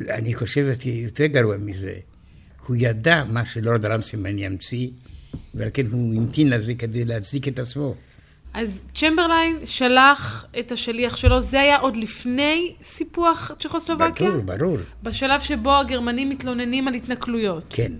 אני 0.00 0.34
חושבת 0.34 0.86
יותר 0.86 1.26
גרוע 1.26 1.56
מזה. 1.56 1.94
הוא 2.70 2.76
ידע 2.78 3.24
מה 3.24 3.46
שלורד 3.46 3.86
רנסימן 3.86 4.38
ימציא, 4.38 4.88
ועל 5.54 5.68
כן 5.74 5.86
הוא 5.86 6.14
המתין 6.14 6.50
לזה 6.50 6.74
כדי 6.74 7.04
להצדיק 7.04 7.48
את 7.48 7.58
עצמו. 7.58 7.94
אז 8.54 8.80
צ'מברליין 8.94 9.58
שלח 9.64 10.46
את 10.58 10.72
השליח 10.72 11.16
שלו, 11.16 11.40
זה 11.40 11.60
היה 11.60 11.78
עוד 11.78 11.96
לפני 11.96 12.74
סיפוח 12.82 13.50
צ'כוסלובקיה? 13.58 14.30
ברור, 14.30 14.42
ברור, 14.42 14.78
בשלב 15.02 15.40
שבו 15.40 15.76
הגרמנים 15.76 16.28
מתלוננים 16.28 16.88
על 16.88 16.94
התנכלויות. 16.94 17.64
כן. 17.70 17.92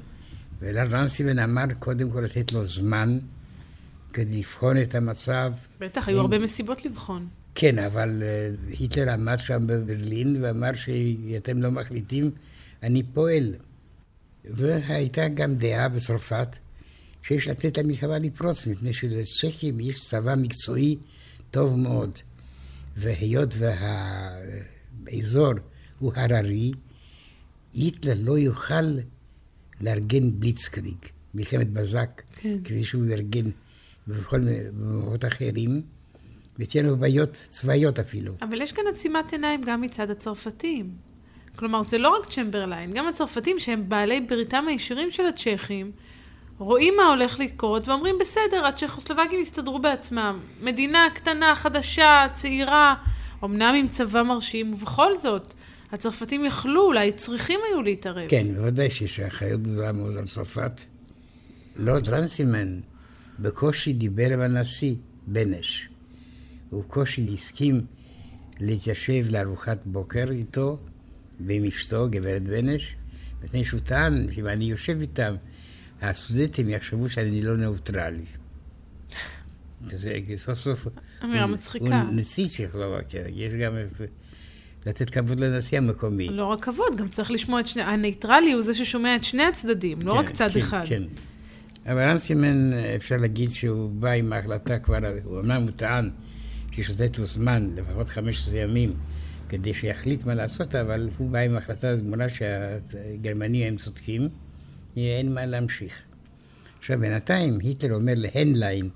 ולורד 0.60 0.94
רנסימן 0.94 1.38
אמר 1.38 1.64
קודם 1.78 2.10
כל 2.10 2.20
לתת 2.20 2.52
לו 2.52 2.64
זמן 2.64 3.18
כדי 4.12 4.38
לבחון 4.38 4.82
את 4.82 4.94
המצב. 4.94 5.52
בטח, 5.80 6.08
היו 6.08 6.20
הרבה 6.20 6.38
מסיבות 6.38 6.84
לבחון. 6.84 7.26
כן, 7.54 7.78
אבל 7.78 8.22
אה, 8.22 8.50
היטלר 8.78 9.12
עמד 9.12 9.38
שם 9.38 9.66
בברלין 9.66 10.36
ואמר 10.40 10.70
שאתם 10.72 11.62
לא 11.62 11.70
מחליטים, 11.70 12.30
אני 12.82 13.02
פועל. 13.02 13.54
והייתה 14.44 15.28
גם 15.28 15.54
דעה 15.54 15.88
בצרפת 15.88 16.56
שיש 17.22 17.48
לתת 17.48 17.78
למלחמה 17.78 18.18
לפרוץ, 18.18 18.66
מפני 18.66 18.92
שלצ'כים 18.92 19.80
יש 19.80 20.04
צבא 20.04 20.34
מקצועי 20.34 20.96
טוב 21.50 21.76
מאוד. 21.78 22.18
והיות 22.96 23.54
והאזור 25.06 25.52
הוא 25.98 26.12
הררי, 26.16 26.72
היטלר 27.74 28.14
לא 28.18 28.38
יוכל 28.38 28.98
לארגן 29.80 30.40
בליצקריג, 30.40 30.96
מלחמת 31.34 31.70
בזק, 31.70 32.22
כן. 32.36 32.58
כפי 32.64 32.84
שהוא 32.84 33.04
ארגן 33.10 33.50
בכל 34.08 34.40
במקומות 34.70 35.24
אחרים, 35.24 35.82
ותהיה 36.58 36.82
לנו 36.82 36.96
בעיות 36.96 37.32
צבאיות 37.32 37.98
אפילו. 37.98 38.34
אבל 38.42 38.62
יש 38.62 38.72
כאן 38.72 38.84
עצימת 38.94 39.32
עיניים 39.32 39.60
גם 39.66 39.80
מצד 39.80 40.10
הצרפתים. 40.10 41.09
כלומר, 41.60 41.82
זה 41.82 41.98
לא 41.98 42.18
רק 42.18 42.30
צ'מברליין, 42.30 42.92
גם 42.94 43.08
הצרפתים 43.08 43.58
שהם 43.58 43.88
בעלי 43.88 44.20
בריתם 44.20 44.64
הישירים 44.68 45.10
של 45.10 45.26
הצ'כים, 45.26 45.90
רואים 46.58 46.94
מה 46.96 47.06
הולך 47.06 47.38
לקרות 47.38 47.88
ואומרים, 47.88 48.16
בסדר, 48.20 48.66
הצ'כוסלובקים 48.66 49.40
יסתדרו 49.40 49.78
בעצמם. 49.78 50.40
מדינה 50.62 51.08
קטנה, 51.14 51.54
חדשה, 51.54 52.26
צעירה, 52.32 52.94
אמנם 53.44 53.74
עם 53.78 53.88
צבא 53.88 54.22
מרשים, 54.22 54.74
ובכל 54.74 55.16
זאת, 55.16 55.54
הצרפתים 55.92 56.44
יכלו, 56.44 56.82
אולי 56.82 57.12
צריכים 57.12 57.60
היו 57.68 57.82
להתערב. 57.82 58.28
כן, 58.28 58.54
בוודאי 58.54 58.90
שיש 58.90 59.20
אחריות 59.20 59.62
גדולה 59.62 59.92
מאוד 59.92 60.16
על 60.16 60.24
צרפת. 60.24 60.82
לורד 61.76 62.08
רנסימן 62.08 62.80
בקושי 63.38 63.92
דיבר 63.92 64.32
עם 64.32 64.40
הנשיא, 64.40 64.94
בנש. 65.26 65.88
הוא 66.70 66.84
בקושי 66.84 67.34
הסכים 67.34 67.80
להתיישב 68.60 69.24
לארוחת 69.30 69.78
בוקר 69.84 70.30
איתו 70.30 70.78
ועם 71.46 71.64
אשתו, 71.64 72.06
גברת 72.10 72.42
בנש, 72.42 72.94
מפני 73.44 73.64
שהוא 73.64 73.80
טען, 73.80 74.26
אם 74.38 74.46
אני 74.46 74.64
יושב 74.64 74.98
איתם, 75.00 75.34
הסטודנטים 76.02 76.68
יחשבו 76.68 77.10
שאני 77.10 77.42
לא 77.42 77.56
נאוטרלי. 77.56 78.24
זה 79.90 80.20
סוף 80.36 80.58
סוף... 80.58 80.86
אמירה 81.24 81.46
מצחיקה. 81.46 82.02
הוא 82.02 82.14
נשיא 82.14 82.46
צ'כוסלובקיה, 82.48 83.22
יש 83.28 83.54
גם 83.54 83.72
לתת 84.86 85.10
כבוד 85.10 85.40
לנשיא 85.40 85.78
המקומי. 85.78 86.28
לא 86.28 86.44
רק 86.44 86.64
כבוד, 86.64 86.96
גם 86.96 87.08
צריך 87.08 87.30
לשמוע 87.30 87.60
את 87.60 87.66
שני... 87.66 87.82
הנייטרלי 87.82 88.52
הוא 88.52 88.62
זה 88.62 88.74
ששומע 88.74 89.16
את 89.16 89.24
שני 89.24 89.42
הצדדים, 89.42 89.98
לא 90.02 90.12
כן, 90.12 90.18
רק 90.18 90.30
צד 90.30 90.50
כן, 90.52 90.60
אחד. 90.60 90.84
כן. 90.86 91.02
אבל 91.86 92.10
רנסימן, 92.10 92.72
אפשר 92.96 93.16
להגיד 93.16 93.50
שהוא 93.50 93.90
בא 93.90 94.10
עם 94.10 94.32
ההחלטה 94.32 94.78
כבר, 94.78 94.98
הוא 95.24 95.40
אמנם 95.40 95.62
הוא 95.62 95.70
טען 95.70 96.10
שיש 96.72 96.90
לתת 96.90 97.18
לו 97.18 97.24
זמן, 97.24 97.70
לפחות 97.76 98.08
15 98.08 98.58
ימים, 98.58 98.92
כדי 99.50 99.74
שיחליט 99.74 100.24
מה 100.24 100.34
לעשות, 100.34 100.74
אבל 100.74 101.08
הוא 101.18 101.30
בא 101.30 101.38
עם 101.38 101.56
החלטה 101.56 101.96
גמורה 101.96 102.28
שהגרמנים 102.28 103.68
הם 103.68 103.76
צודקים, 103.76 104.28
אין 104.96 105.34
מה 105.34 105.46
להמשיך. 105.46 106.02
עכשיו, 106.78 106.98
בינתיים 106.98 107.58
היטלר 107.62 107.94
אומר 107.94 108.12
להנליין, 108.16 108.88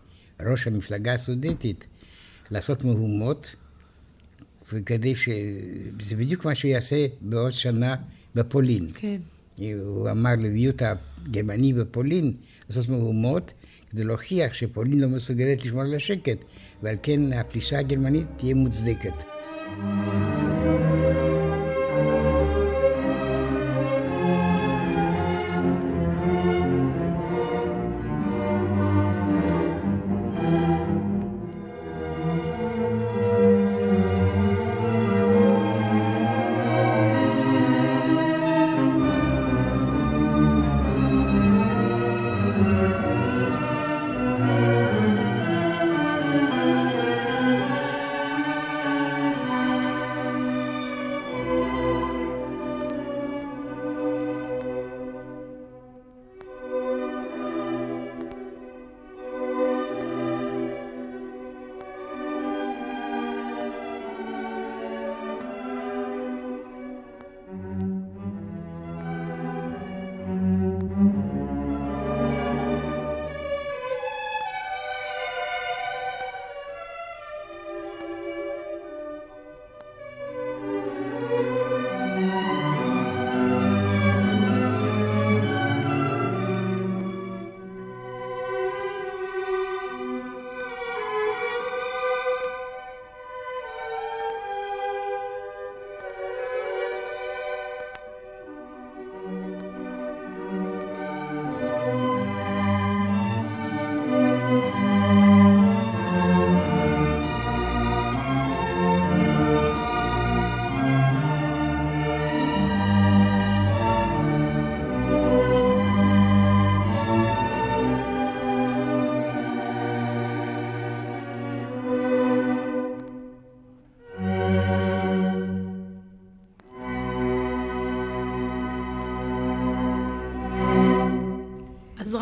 ראש 0.43 0.67
המפלגה 0.67 1.15
הסודטית, 1.15 1.87
לעשות 2.51 2.85
מהומות, 2.85 3.55
וכדי 4.73 5.17
ש... 5.17 5.29
זה 6.01 6.17
בדיוק 6.17 6.45
מה 6.45 6.55
שהוא 6.55 6.71
יעשה 6.71 7.07
בעוד 7.21 7.53
שנה 7.53 7.97
בפולין. 8.35 8.91
כן. 8.95 9.17
הוא 9.57 10.11
אמר 10.11 10.33
למיעוט 10.39 10.83
הגרמני 10.83 11.73
בפולין 11.73 12.33
לעשות 12.69 12.89
מהומות 12.89 13.53
כדי 13.91 14.05
להוכיח 14.05 14.55
שפולין 14.55 15.01
לא 15.01 15.09
מסוגלת 15.09 15.65
לשמור 15.65 15.83
על 15.83 15.95
השקט, 15.95 16.45
ועל 16.83 16.97
כן 17.03 17.33
הפלישה 17.33 17.79
הגרמנית 17.79 18.27
תהיה 18.37 18.55
מוצדקת. 18.55 19.25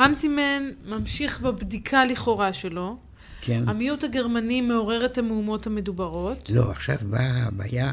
פרנסימן 0.02 0.70
ממשיך 0.84 1.40
בבדיקה 1.40 2.04
לכאורה 2.04 2.52
שלו. 2.52 2.96
כן. 3.40 3.68
המיעוט 3.68 4.04
הגרמני 4.04 4.60
מעורר 4.60 5.04
את 5.04 5.18
המהומות 5.18 5.66
המדוברות. 5.66 6.50
לא, 6.50 6.70
עכשיו 6.70 6.96
באה 7.10 7.44
הבעיה, 7.46 7.92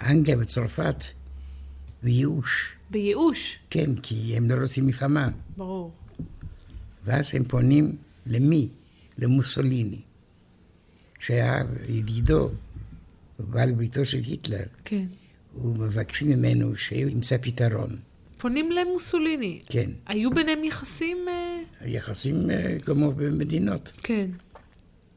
אנגליה 0.00 0.38
וצרפת 0.40 1.04
וייאוש. 2.02 2.72
בייאוש, 2.90 3.58
כן, 3.70 3.94
כי 3.94 4.36
הם 4.36 4.50
לא 4.50 4.54
רוצים 4.62 4.86
מלחמה. 4.86 5.28
ברור. 5.56 5.92
ואז 7.04 7.34
הם 7.34 7.44
פונים 7.44 7.96
למי? 8.26 8.68
למוסוליני, 9.18 10.00
שהיה 11.18 11.62
ידידו, 11.88 12.50
בעל 13.38 13.72
ביתו 13.72 14.04
של 14.04 14.18
היטלר. 14.18 14.64
כן. 14.84 15.06
ומבקשים 15.54 16.28
ממנו 16.28 16.76
שימצא 16.76 17.36
פתרון. 17.40 17.96
פונים 18.42 18.72
למוסוליני. 18.72 19.60
כן, 19.66 19.90
היו 20.06 20.30
ביניהם 20.30 20.64
יחסים... 20.64 21.16
אה, 21.28 21.88
יחסים 21.88 22.50
אה, 22.50 22.76
כמו 22.84 23.12
במדינות. 23.12 23.92
כן. 24.02 24.30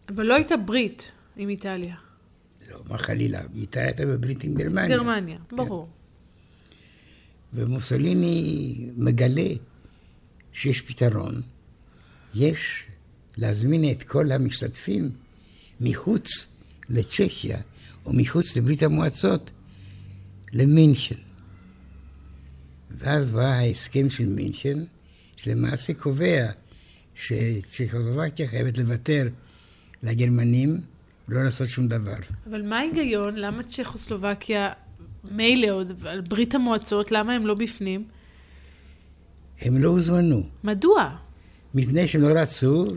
אבל 0.10 0.26
לא 0.26 0.34
הייתה 0.34 0.58
ברית 0.58 1.12
עם 1.38 1.50
איטליה. 1.50 1.96
לא, 2.72 2.80
מה 2.90 2.98
חלילה, 2.98 3.42
איטליה 3.56 3.86
הייתה 3.86 4.06
בברית 4.06 4.44
עם 4.44 4.54
גרמניה. 4.54 4.98
גרמניה, 4.98 5.38
ברור. 5.52 5.90
ומוסוליני 7.54 8.76
מגלה 8.98 9.50
שיש 10.54 10.82
פתרון. 10.82 11.42
יש 12.36 12.84
להזמין 13.38 13.92
את 13.92 14.04
כל 14.04 14.32
המשתתפים 14.32 15.12
מחוץ 15.82 16.58
לצ'כיה 16.90 17.58
או 18.06 18.14
מחוץ 18.14 18.58
לברית 18.58 18.84
המועצות 18.84 19.52
למינכן. 20.54 21.25
ואז 22.98 23.32
בא 23.32 23.42
ההסכם 23.42 24.10
של 24.10 24.26
מינכן, 24.26 24.80
שלמעשה 25.36 25.94
קובע 25.94 26.48
שצ'כוסלובקיה 27.16 28.48
חייבת 28.48 28.78
לוותר 28.78 29.28
לגרמנים 30.04 30.82
ולא 31.30 31.44
לעשות 31.44 31.68
שום 31.68 31.88
דבר. 31.88 32.18
אבל 32.50 32.62
מה 32.62 32.80
ההיגיון? 32.80 33.36
למה 33.36 33.64
צ'כוסלובקיה, 33.64 34.72
מילא 35.32 35.68
עוד, 35.68 36.06
על 36.06 36.22
ברית 36.22 36.56
המועצות, 36.56 37.12
למה 37.12 37.34
הם 37.34 37.48
לא 37.48 37.54
בפנים? 37.54 38.08
הם 39.62 39.84
לא 39.84 39.90
הוזמנו, 39.90 40.44
מדוע? 40.64 41.16
מפני 41.74 42.08
שהם 42.08 42.22
לא 42.22 42.28
רצו 42.28 42.88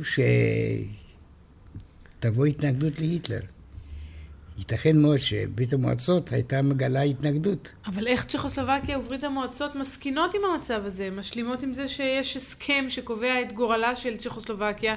שתבוא 2.19 2.47
התנגדות 2.47 2.99
להיטלר. 2.99 3.41
ייתכן 4.59 4.99
מאוד 4.99 5.17
שברית 5.17 5.73
המועצות 5.73 6.33
הייתה 6.33 6.63
מגלה 6.63 7.03
התנגדות. 7.03 7.73
אבל 7.87 8.07
איך 8.07 8.25
צ'כוסלובקיה 8.25 8.99
וברית 8.99 9.25
המועצות 9.25 9.77
מסכינות 9.77 10.35
עם 10.35 10.41
המצב 10.53 10.83
הזה? 10.85 11.11
משלימות 11.11 11.63
עם 11.63 11.75
זה 11.75 11.89
שיש 11.89 12.37
הסכם 12.37 12.85
שקובע 12.89 13.43
את 13.43 13.53
גורלה 13.53 13.97
של 13.97 14.17
צ'כוסלובקיה, 14.17 14.95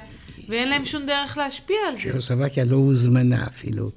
ואין 0.48 0.68
להם 0.68 0.84
שום 0.84 1.06
דרך 1.06 1.38
להשפיע 1.38 1.76
על 1.88 1.96
זה. 1.96 2.12
צ'כוסלובקיה 2.12 2.64
לא 2.64 2.76
הוזמנה 2.76 3.46
אפילו 3.46 3.90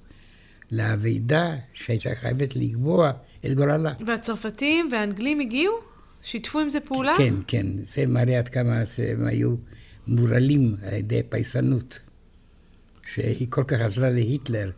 לאבידה 0.72 1.56
שהייתה 1.74 2.10
חייבת 2.16 2.56
לקבוע 2.56 3.12
את 3.46 3.54
גורלה. 3.54 3.94
והצרפתים 4.06 4.90
והאנגלים 4.92 5.40
הגיעו? 5.40 5.74
שיתפו 6.22 6.60
עם 6.60 6.70
זה 6.70 6.80
פעולה? 6.80 7.14
כן, 7.18 7.34
כן, 7.48 7.68
זה 7.88 8.06
מראה 8.06 8.38
עד 8.38 8.50
כמה 8.50 8.86
שהם 8.86 9.28
היו 9.28 9.56
מורעלים 10.08 10.76
על 10.84 10.94
ידי 10.94 11.22
פייסנות, 11.30 12.00
שהיא 13.14 13.48
כל 13.50 13.64
כך 13.64 13.82
עזרה 13.82 14.10
להיטלר, 14.10 14.72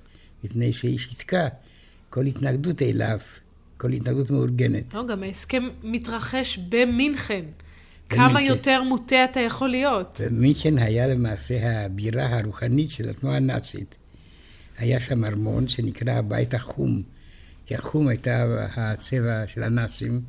מפני 0.44 0.74
שיתקה 0.74 1.48
כל 2.10 2.26
התנגדות 2.26 2.82
אליו, 2.82 3.20
כל 3.78 3.92
התנגדות 3.92 4.30
מאורגנת. 4.30 4.94
לא, 4.94 5.08
גם 5.08 5.24
ההסכם 5.24 5.64
מתרחש 5.84 6.58
במינכן. 6.70 7.46
כמה. 8.10 8.42
יותר 8.42 8.84
מוטה 8.84 9.26
אתה 9.26 9.40
יכול 9.40 9.70
להיות. 9.70 10.22
ומינכן 10.24 10.78
היה 10.78 11.08
למעשה 11.08 11.86
הבירה 11.86 12.40
הרוחנית 12.40 12.92
של 12.92 13.10
התנועה 13.10 13.38
הנאצית. 13.38 13.96
היה 14.78 15.02
שם 15.02 15.26
ארמון 15.26 15.68
שנקרא 15.68 16.14
הבית 16.14 16.54
החום, 16.54 17.04
כי 17.66 17.76
החום 17.76 18.08
הייתה 18.08 18.66
הצבע 18.76 19.48
של 19.48 19.64
הנאצים, 19.64 20.22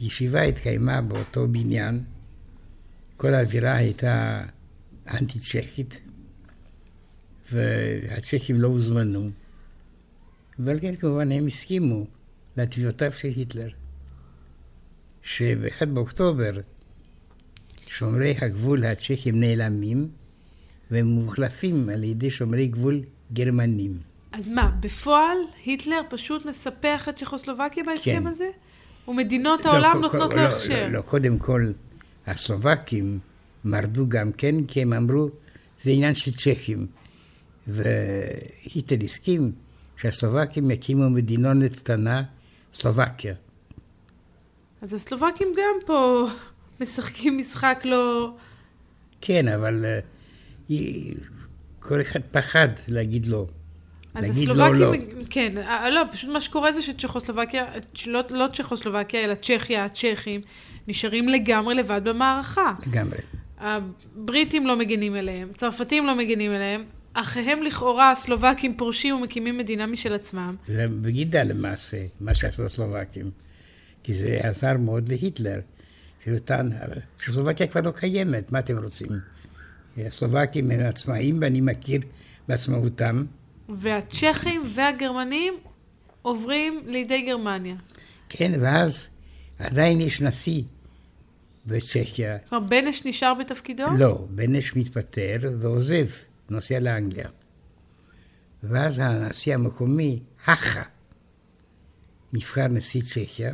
והישיבה 0.00 0.42
התקיימה 0.42 1.00
באותו 1.00 1.48
בניין. 1.48 2.02
כל 3.16 3.34
האווירה 3.34 3.74
הייתה 3.74 4.44
אנטי-צ'כית, 5.10 6.00
והצ'כים 7.52 8.60
לא 8.60 8.68
הוזמנו, 8.68 9.30
ועל 10.58 10.80
כן 10.80 10.96
כמובן 10.96 11.32
הם 11.32 11.46
הסכימו 11.46 12.06
לתביעותיו 12.56 13.10
של 13.12 13.28
היטלר. 13.36 13.68
שב-1 15.22 15.84
באוקטובר 15.86 16.52
שומרי 17.86 18.34
הגבול 18.40 18.84
הצ'כים 18.84 19.40
נעלמים 19.40 20.08
והם 20.90 21.06
מוחלפים 21.06 21.88
על 21.88 22.04
ידי 22.04 22.30
שומרי 22.30 22.68
גבול 22.68 23.00
גרמנים. 23.32 23.98
אז 24.32 24.48
מה, 24.48 24.70
בפועל 24.80 25.38
היטלר 25.64 26.00
פשוט 26.10 26.46
מספח 26.46 27.08
את 27.08 27.14
צ'כוסלובקיה 27.14 27.84
בהסכם 27.84 28.20
כן. 28.20 28.26
הזה? 28.26 28.48
ומדינות 29.08 29.64
לא, 29.64 29.70
העולם 29.70 29.92
קו- 29.92 29.98
נותנות 29.98 30.34
לו 30.34 30.40
לא, 30.42 30.46
הכשר. 30.46 30.86
לא, 30.86 30.92
לא, 30.92 31.02
קודם 31.02 31.38
כל, 31.38 31.72
הסלובקים 32.26 33.18
מרדו 33.64 34.08
גם 34.08 34.32
כן, 34.32 34.64
כי 34.64 34.82
הם 34.82 34.92
אמרו, 34.92 35.28
זה 35.82 35.90
עניין 35.90 36.14
של 36.14 36.32
צ'כים. 36.32 36.86
והיטלר 37.68 38.98
הסכים 39.04 39.52
שהסלובקים 39.96 40.70
יקימו 40.70 41.10
מדינות 41.10 41.72
קטנה, 41.76 42.22
סלובקיה. 42.72 43.34
אז 44.82 44.94
הסלובקים 44.94 45.48
גם 45.56 45.86
פה 45.86 46.26
משחקים 46.80 47.38
משחק 47.38 47.80
לא... 47.84 48.32
כן, 49.20 49.48
אבל 49.48 49.84
היא- 50.68 51.14
כל 51.78 52.00
אחד 52.00 52.20
פחד 52.30 52.68
להגיד 52.88 53.26
לא. 53.26 53.46
אז 54.14 54.48
לא, 54.48 54.54
לא. 54.54 54.64
הסלובקים, 54.64 55.24
כן, 55.30 55.58
אה, 55.58 55.90
לא, 55.90 56.02
פשוט 56.12 56.30
מה 56.30 56.40
שקורה 56.40 56.72
זה 56.72 56.82
שצ'כוסלובקיה, 56.82 57.64
לא, 58.06 58.20
לא 58.30 58.46
צ'כוסלובקיה, 58.52 59.24
אלא 59.24 59.34
צ'כיה, 59.34 59.84
הצ'כים, 59.84 60.40
נשארים 60.88 61.28
לגמרי 61.28 61.74
לבד 61.74 62.00
במערכה. 62.04 62.74
לגמרי. 62.86 63.18
הבריטים 63.58 64.66
לא 64.66 64.76
מגינים 64.76 65.16
אליהם, 65.16 65.48
צרפתים 65.56 66.06
לא 66.06 66.14
מגינים 66.14 66.52
אליהם, 66.52 66.84
אחיהם 67.20 67.62
לכאורה 67.62 68.10
הסלובקים 68.10 68.76
פורשים 68.76 69.16
ומקימים 69.16 69.58
מדינה 69.58 69.86
משל 69.86 70.12
עצמם. 70.12 70.56
זה 70.66 70.86
בגידה 71.02 71.42
למעשה, 71.42 72.06
מה 72.20 72.34
שעשו 72.34 72.64
הסלובקים. 72.64 73.30
כי 74.02 74.14
זה 74.14 74.38
עזר 74.42 74.76
מאוד 74.76 75.08
להיטלר, 75.08 75.60
שנתן, 76.24 76.70
צ'כוסלובקיה 77.16 77.66
כבר 77.66 77.80
לא 77.80 77.90
קיימת, 77.90 78.52
מה 78.52 78.58
אתם 78.58 78.78
רוצים? 78.78 79.08
הסלובקים 79.98 80.70
הם 80.70 80.80
עצמאים 80.80 81.38
ואני 81.40 81.60
מכיר 81.60 82.00
בעצמאותם. 82.48 83.24
והצ'כים 83.68 84.62
והגרמנים 84.74 85.54
עוברים 86.22 86.82
לידי 86.86 87.22
גרמניה. 87.22 87.74
כן, 88.28 88.52
ואז 88.60 89.08
עדיין 89.58 90.00
יש 90.00 90.22
נשיא 90.22 90.62
בצ'כיה. 91.66 92.38
כלומר, 92.48 92.66
בנש 92.68 93.04
נשאר 93.04 93.34
בתפקידו? 93.34 93.84
לא, 93.98 94.26
בנש 94.30 94.76
מתפטר 94.76 95.38
ועוזב, 95.60 96.06
נוסע 96.50 96.80
לאנגליה. 96.80 97.28
ואז 98.62 98.98
הנשיא 98.98 99.54
המקומי, 99.54 100.20
האחה, 100.44 100.82
נבחר 102.32 102.68
נשיא 102.68 103.00
צ'כיה, 103.00 103.52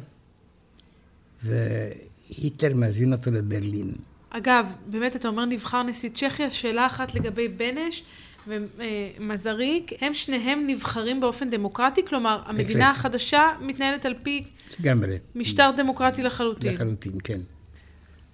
והיטלר 1.43 2.75
מזמין 2.75 3.13
אותו 3.13 3.31
לברלין. 3.31 3.93
אגב, 4.31 4.73
באמת, 4.87 5.17
אתה 5.17 5.29
אומר 5.29 5.45
נבחר 5.45 5.83
נשיא 5.83 6.09
צ'כיה, 6.09 6.51
שאלה 6.51 6.87
אחת 6.87 7.15
לגבי 7.15 7.49
בנש 7.49 8.03
ומזריק, 8.47 9.93
הם 10.01 10.15
שניהם 10.15 10.67
נבחרים 10.67 11.21
באופן 11.21 11.51
דמוקרטי? 11.51 12.07
כלומר, 12.07 12.43
המדינה. 12.47 12.91
החדשה 12.91 13.43
מתנהלת 13.61 14.07
על 14.07 14.15
פי 14.23 14.45
לגמרי. 14.81 15.19
משטר 15.35 15.71
דמוקרטי 15.77 16.23
לחלוטין. 16.23 16.75
לחלוטין, 16.75 17.13
כן. 17.25 17.41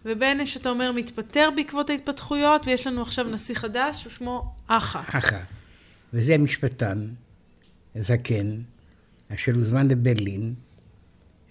ובנש, 0.05 0.57
אתה 0.57 0.71
אומר, 0.71 0.93
מתפטר 0.93 1.49
בעקבות 1.57 1.91
ההתפתחויות, 1.91 2.67
ויש 2.67 2.87
לנו 2.87 3.03
עכשיו 3.03 3.25
נשיא 3.25 3.55
חדש, 3.55 4.07
ושמו 4.07 4.55
אחא. 4.67 5.01
האחה. 5.07 5.41
וזה 6.13 6.39
משפטן, 6.39 7.09
זקן, 7.99 8.61
אשר 9.35 9.53
הוזמן 9.55 9.89
לברלין, 9.89 10.55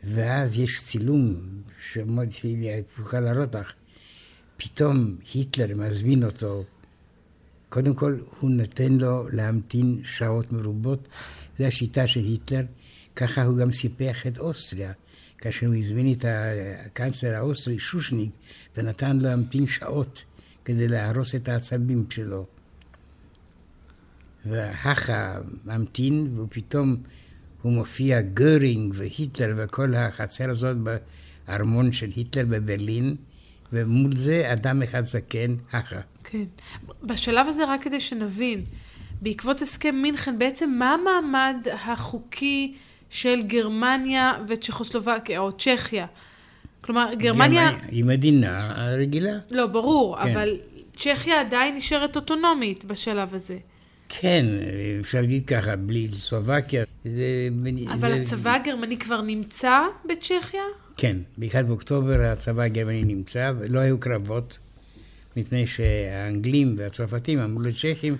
ואז 0.04 0.58
יש 0.58 0.82
צילום 0.84 1.36
שמאוד 1.82 2.32
שהיא 2.32 2.84
להראות 3.14 3.56
לך. 3.56 3.74
פתאום 4.58 5.16
היטלר 5.34 5.76
מזמין 5.76 6.24
אותו, 6.24 6.64
קודם 7.70 7.94
כל 7.94 8.20
הוא 8.40 8.50
נותן 8.50 8.92
לו 8.92 9.30
להמתין 9.30 10.02
שעות 10.04 10.52
מרובות, 10.52 11.08
זו 11.58 11.64
השיטה 11.64 12.08
של 12.08 12.20
היטלר, 12.20 12.66
ככה 13.16 13.44
הוא 13.44 13.58
גם 13.58 13.72
סיפח 13.72 14.28
את 14.28 14.38
אוסטריה. 14.38 14.92
כאשר 15.42 15.68
הוא 15.68 15.76
הזמין 15.76 16.12
את 16.12 16.26
הקנצלר 16.86 17.36
האוסטרי 17.36 17.80
שושניג 17.80 18.32
ונתן 18.78 19.18
לו 19.18 19.24
להמתין 19.24 19.68
שעות 19.68 20.24
כדי 20.66 20.88
להרוס 20.88 21.36
את 21.36 21.50
העצבים 21.50 22.06
שלו. 22.10 22.46
והכה 24.46 25.40
ממתין, 25.66 26.28
ופתאום 26.36 26.98
הוא 27.62 27.72
מופיע 27.74 28.22
גרינג 28.22 28.94
והיטלר 28.98 29.54
וכל 29.58 29.96
החצר 29.96 30.50
הזאת 30.50 30.78
הארמון 31.48 31.92
של 31.92 32.10
היטלר 32.16 32.46
בברלין, 32.50 33.16
ומול 33.74 34.16
זה 34.16 34.54
אדם 34.54 34.82
אחד 34.82 35.06
זקן, 35.06 35.56
הכה. 35.72 36.00
כן. 36.24 36.44
בשלב 37.04 37.48
הזה, 37.48 37.64
רק 37.68 37.84
כדי 37.84 38.00
שנבין, 38.00 38.62
בעקבות 39.22 39.62
הסכם 39.62 39.96
מינכן, 39.96 40.40
בעצם 40.40 40.76
מה 40.80 40.94
המעמד 40.94 41.68
החוקי 41.72 42.76
של 43.10 43.42
גרמניה 43.42 44.34
וצ'כוסלובקיה, 44.48 45.40
או 45.40 45.52
צ'כיה? 45.58 46.06
כלומר, 46.82 47.14
גרמניה... 47.14 47.70
היא 47.88 48.04
מדינה 48.04 48.86
רגילה. 48.98 49.34
לא, 49.52 49.68
ברור, 49.68 50.18
כן. 50.24 50.30
אבל 50.30 50.58
צ'כיה 50.96 51.42
עדיין 51.42 51.76
נשארת 51.76 52.16
אוטונומית 52.16 52.86
בשלב 52.86 53.36
הזה. 53.36 53.58
כן, 54.10 54.46
אפשר 55.00 55.22
להגיד 55.22 55.48
ככה, 55.48 55.76
בלי 55.76 56.08
סלובקיה. 56.08 56.84
זה, 57.06 57.50
אבל 57.94 58.14
זה... 58.14 58.20
הצבא 58.20 58.54
הגרמני 58.54 58.98
כבר 58.98 59.22
נמצא 59.22 59.80
בצ'כיה? 60.10 60.64
כן, 60.98 61.18
ב-1 61.38 61.64
באוקטובר 61.64 62.22
הצבא 62.22 62.64
הגרמני 62.64 63.04
נמצא, 63.04 63.52
ולא 63.60 63.80
היו 63.80 64.00
קרבות, 64.00 64.58
מפני 65.38 65.68
שהאנגלים 65.68 66.76
והצרפתים 66.78 67.40
אמרו 67.40 67.62
לצ'כים, 67.62 68.16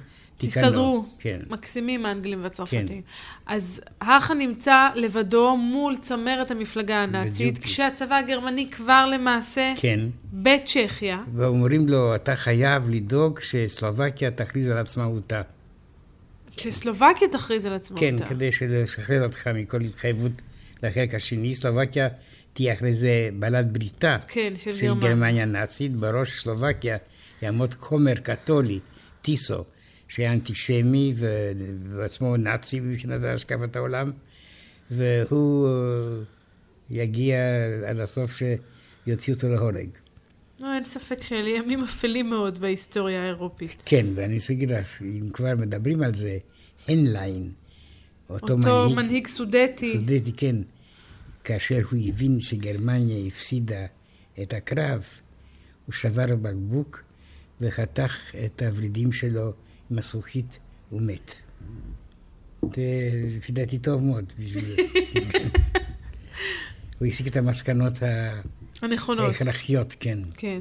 תסתדרו. 0.48 1.06
כן. 1.20 1.40
מקסימים 1.50 2.06
האנגלים 2.06 2.44
והצרפתים. 2.44 2.88
כן. 2.88 3.00
אז 3.46 3.82
האחה 4.02 4.34
נמצא 4.34 4.88
לבדו 4.96 5.58
מול 5.58 5.98
צמרת 5.98 6.52
המפלגה 6.52 7.04
הנאצית, 7.04 7.54
בדיוק. 7.54 7.66
כשהצבא 7.66 8.16
הגרמני 8.16 8.70
כבר 8.72 9.06
למעשה 9.14 9.74
כן. 9.78 10.00
בצ'כיה. 10.34 11.24
ואומרים 11.34 11.90
לו, 11.90 12.16
אתה 12.16 12.36
חייב 12.36 12.90
לדאוג 12.90 13.40
שסלובקיה 13.40 14.32
תכריז 14.32 14.68
על 14.68 14.78
עצמאותה. 14.78 15.42
שסלובקיה 16.58 17.28
תכריז 17.32 17.66
על 17.66 17.74
עצמאותה. 17.74 18.06
כן, 18.06 18.30
כדי 18.30 18.50
לשחרר 18.70 19.24
אותך 19.24 19.48
מכל 19.48 19.82
התחייבות 19.82 20.32
לחלק 20.84 21.16
השני. 21.16 21.56
סלובקיה 21.56 22.08
תהיה 22.54 22.74
אחרי 22.74 22.94
זה 22.94 23.30
בעלת 23.34 23.72
בריתה. 23.72 24.18
כן, 24.28 24.54
של, 24.56 24.72
של 24.72 24.94
גרמניה 25.00 25.44
הנאצית. 25.44 25.96
בראש 25.96 26.42
סלובקיה 26.42 26.98
יעמוד 27.42 27.74
כומר 27.74 28.16
קתולי, 28.16 28.80
טיסו. 29.22 29.64
שהיה 30.10 30.34
אנטישמי 30.34 31.14
ובעצמו 31.18 32.38
נאצי 32.38 32.80
מבחינת 32.80 33.22
השקפת 33.24 33.76
העולם, 33.76 34.12
והוא 34.92 35.68
אה, 35.68 36.24
יגיע 36.90 37.38
עד 37.88 38.00
הסוף 38.00 38.38
שיוציאו 38.38 39.36
אותו 39.36 39.48
להורג. 39.48 39.90
לא, 40.62 40.74
אין 40.74 40.84
ספק 40.84 41.24
שאלה 41.24 41.50
ימים 41.50 41.84
אפלים 41.84 42.30
מאוד 42.30 42.58
בהיסטוריה 42.58 43.24
האירופית. 43.24 43.84
כן, 43.86 44.06
ואני 44.16 44.34
רוצה 44.34 44.54
להגיד 44.54 44.72
לך, 44.72 45.02
אם 45.02 45.30
כבר 45.34 45.56
מדברים 45.58 46.02
על 46.02 46.14
זה, 46.14 46.38
הנליין, 46.88 47.52
אותו, 48.30 48.54
אותו 48.54 48.58
מנהיג, 48.58 48.96
מנהיג 48.96 49.28
סודטי. 49.28 49.94
סודטי, 49.98 50.32
כן. 50.38 50.56
כאשר 51.44 51.82
הוא 51.92 52.00
הבין 52.08 52.40
שגרמניה 52.40 53.28
הפסידה 53.28 53.86
את 54.42 54.54
הקרב, 54.54 55.06
הוא 55.86 55.94
שבר 55.94 56.36
בקבוק 56.36 57.04
וחתך 57.62 58.36
את 58.46 58.62
הוורידים 58.62 59.12
שלו 59.12 59.54
עם 59.92 59.98
הזכוכית, 59.98 60.60
הוא 60.90 61.02
מת. 61.02 61.36
זה 62.76 62.82
לפי 63.38 63.52
דעתי 63.52 63.80
טוב 63.80 64.04
מאוד 64.04 64.34
בשביל... 64.40 64.76
הוא 67.00 67.08
הסיק 67.08 67.28
את 67.28 67.36
המסקנות 67.36 67.94
הנכונות. 68.82 69.26
ההכרחיות, 69.26 69.96
כן. 70.00 70.20
כן. 70.38 70.60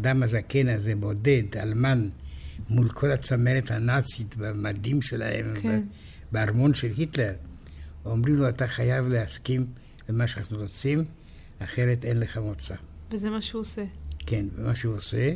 האדם 0.00 0.22
הזקן 0.22 0.68
הזה, 0.68 0.94
בודד, 0.94 1.42
אלמן, 1.56 2.08
מול 2.68 2.88
כל 2.88 3.10
הצמרת 3.10 3.70
הנאצית 3.70 4.36
במדים 4.36 5.02
שלהם, 5.02 5.60
כן. 5.62 5.82
בארמון 6.32 6.74
של 6.74 6.92
היטלר, 6.96 7.32
אומרים 8.04 8.34
לו, 8.34 8.48
אתה 8.48 8.66
חייב 8.66 9.08
להסכים 9.08 9.66
למה 10.08 10.26
שאנחנו 10.26 10.58
רוצים, 10.58 11.04
אחרת 11.58 12.04
אין 12.04 12.20
לך 12.20 12.38
מוצא. 12.38 12.74
וזה 13.10 13.30
מה 13.30 13.42
שהוא 13.42 13.60
עושה. 13.60 13.84
כן, 14.18 14.46
ומה 14.56 14.76
שהוא 14.76 14.96
עושה. 14.96 15.34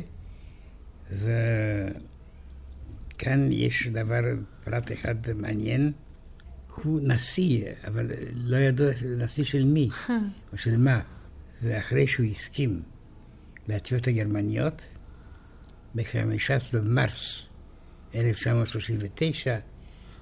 וכאן 1.11 1.29
יש 3.51 3.87
דבר, 3.87 4.21
פרט 4.63 4.91
אחד 4.91 5.15
מעניין. 5.35 5.91
הוא 6.75 6.99
נשיא, 7.03 7.65
אבל 7.87 8.11
לא 8.33 8.57
ידוע 8.57 8.91
נשיא 9.17 9.43
של 9.43 9.63
מי, 9.63 9.89
או 10.53 10.57
של 10.63 10.77
מה. 10.77 11.01
ואחרי 11.61 12.07
שהוא 12.07 12.25
הסכים 12.25 12.81
לתביעות 13.67 14.07
הגרמניות. 14.07 14.85
ב-15 15.95 16.77
במרס 16.77 17.49
1939 18.15 19.57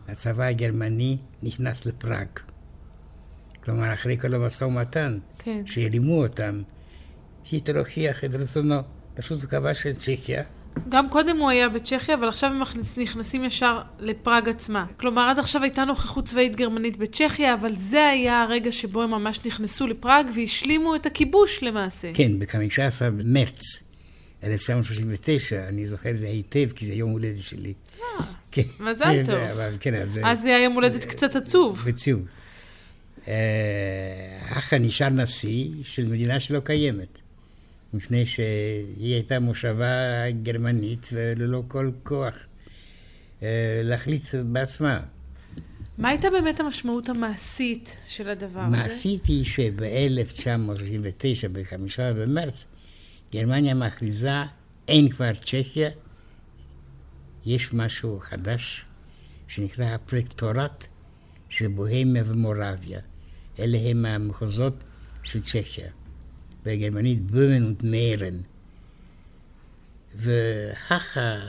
הצבא 0.07 0.43
הגרמני 0.43 1.17
נכנס 1.43 1.85
לפראג. 1.85 2.27
כלומר, 3.63 3.93
אחרי 3.93 4.17
כל 4.17 4.33
המשא 4.33 4.63
ומתן, 4.63 5.17
כן. 5.39 5.67
שהרימו 5.67 6.23
אותם, 6.23 6.61
היטלר 7.51 7.79
הוכיח 7.79 8.23
את 8.23 8.35
רצונו. 8.35 8.81
פשוט 9.13 9.41
הוא 9.41 9.49
כבש 9.49 9.87
את 9.87 9.95
צ'כיה. 9.95 10.43
גם 10.89 11.09
קודם 11.09 11.37
הוא 11.37 11.49
היה 11.49 11.69
בצ'כיה, 11.69 12.15
אבל 12.15 12.27
עכשיו 12.27 12.49
הם 12.49 12.61
נכנסים 12.97 13.45
ישר 13.45 13.81
לפראג 13.99 14.49
עצמה. 14.49 14.85
כלומר, 14.97 15.21
עד 15.29 15.39
עכשיו 15.39 15.63
הייתה 15.63 15.85
נוכחות 15.85 16.25
צבאית 16.25 16.55
גרמנית 16.55 16.97
בצ'כיה, 16.97 17.53
אבל 17.53 17.75
זה 17.75 18.07
היה 18.07 18.41
הרגע 18.41 18.71
שבו 18.71 19.01
הם 19.01 19.11
ממש 19.11 19.39
נכנסו 19.45 19.87
לפראג 19.87 20.25
והשלימו 20.35 20.95
את 20.95 21.05
הכיבוש 21.05 21.63
למעשה. 21.63 22.11
כן, 22.13 22.39
ב-15 22.39 23.09
במרץ 23.17 23.83
1939, 24.43 25.67
אני 25.67 25.85
זוכר 25.85 26.09
את 26.09 26.17
זה 26.17 26.27
היטב, 26.27 26.69
כי 26.75 26.85
זה 26.85 26.93
יום 26.93 27.11
הולדת 27.11 27.41
שלי. 27.41 27.73
אה, 28.01 28.25
כן. 28.51 28.61
מזל 28.79 29.25
טוב. 29.25 29.35
אבל, 29.35 29.77
כן, 29.79 30.09
אז 30.23 30.41
זה 30.41 30.49
היה 30.49 30.63
יום 30.63 30.73
הולדת 30.73 31.05
קצת 31.05 31.35
עצוב. 31.35 31.87
עצוב. 31.87 32.25
אך 34.49 34.73
נשאר 34.73 35.09
נשיא 35.09 35.69
של 35.83 36.07
מדינה 36.07 36.39
שלא 36.39 36.59
קיימת. 36.59 37.22
מפני 37.93 38.25
שהיא 38.25 39.13
הייתה 39.13 39.39
מושבה 39.39 40.31
גרמנית 40.43 41.09
וללא 41.13 41.63
כל 41.67 41.91
כוח 42.03 42.33
אה, 43.43 43.81
להחליט 43.83 44.23
בעצמה. 44.45 44.99
מה 45.97 46.09
הייתה 46.09 46.29
באמת 46.29 46.59
המשמעות 46.59 47.09
המעשית 47.09 47.97
של 48.07 48.29
הדבר 48.29 48.59
הזה? 48.59 48.77
מעשית 48.77 49.25
היא 49.25 49.43
שב-1939, 49.43 51.47
ב-5 51.51 51.73
במרץ, 52.15 52.65
גרמניה 53.33 53.73
מכריזה, 53.73 54.43
אין 54.87 55.09
כבר 55.09 55.33
צ'כיה, 55.33 55.89
יש 57.45 57.73
משהו 57.73 58.19
חדש 58.19 58.85
שנקרא 59.47 59.85
הפרקטורט 59.85 60.87
של 61.49 61.67
בוהמיה 61.67 62.23
ומורביה. 62.25 62.99
אלה 63.59 63.77
הם 63.77 64.05
המחוזות 64.05 64.83
של 65.23 65.41
צ'כיה. 65.41 65.89
בגרמנית 66.65 67.21
בומן 67.21 67.73
ומרן. 67.83 68.41
והכה 70.15 71.39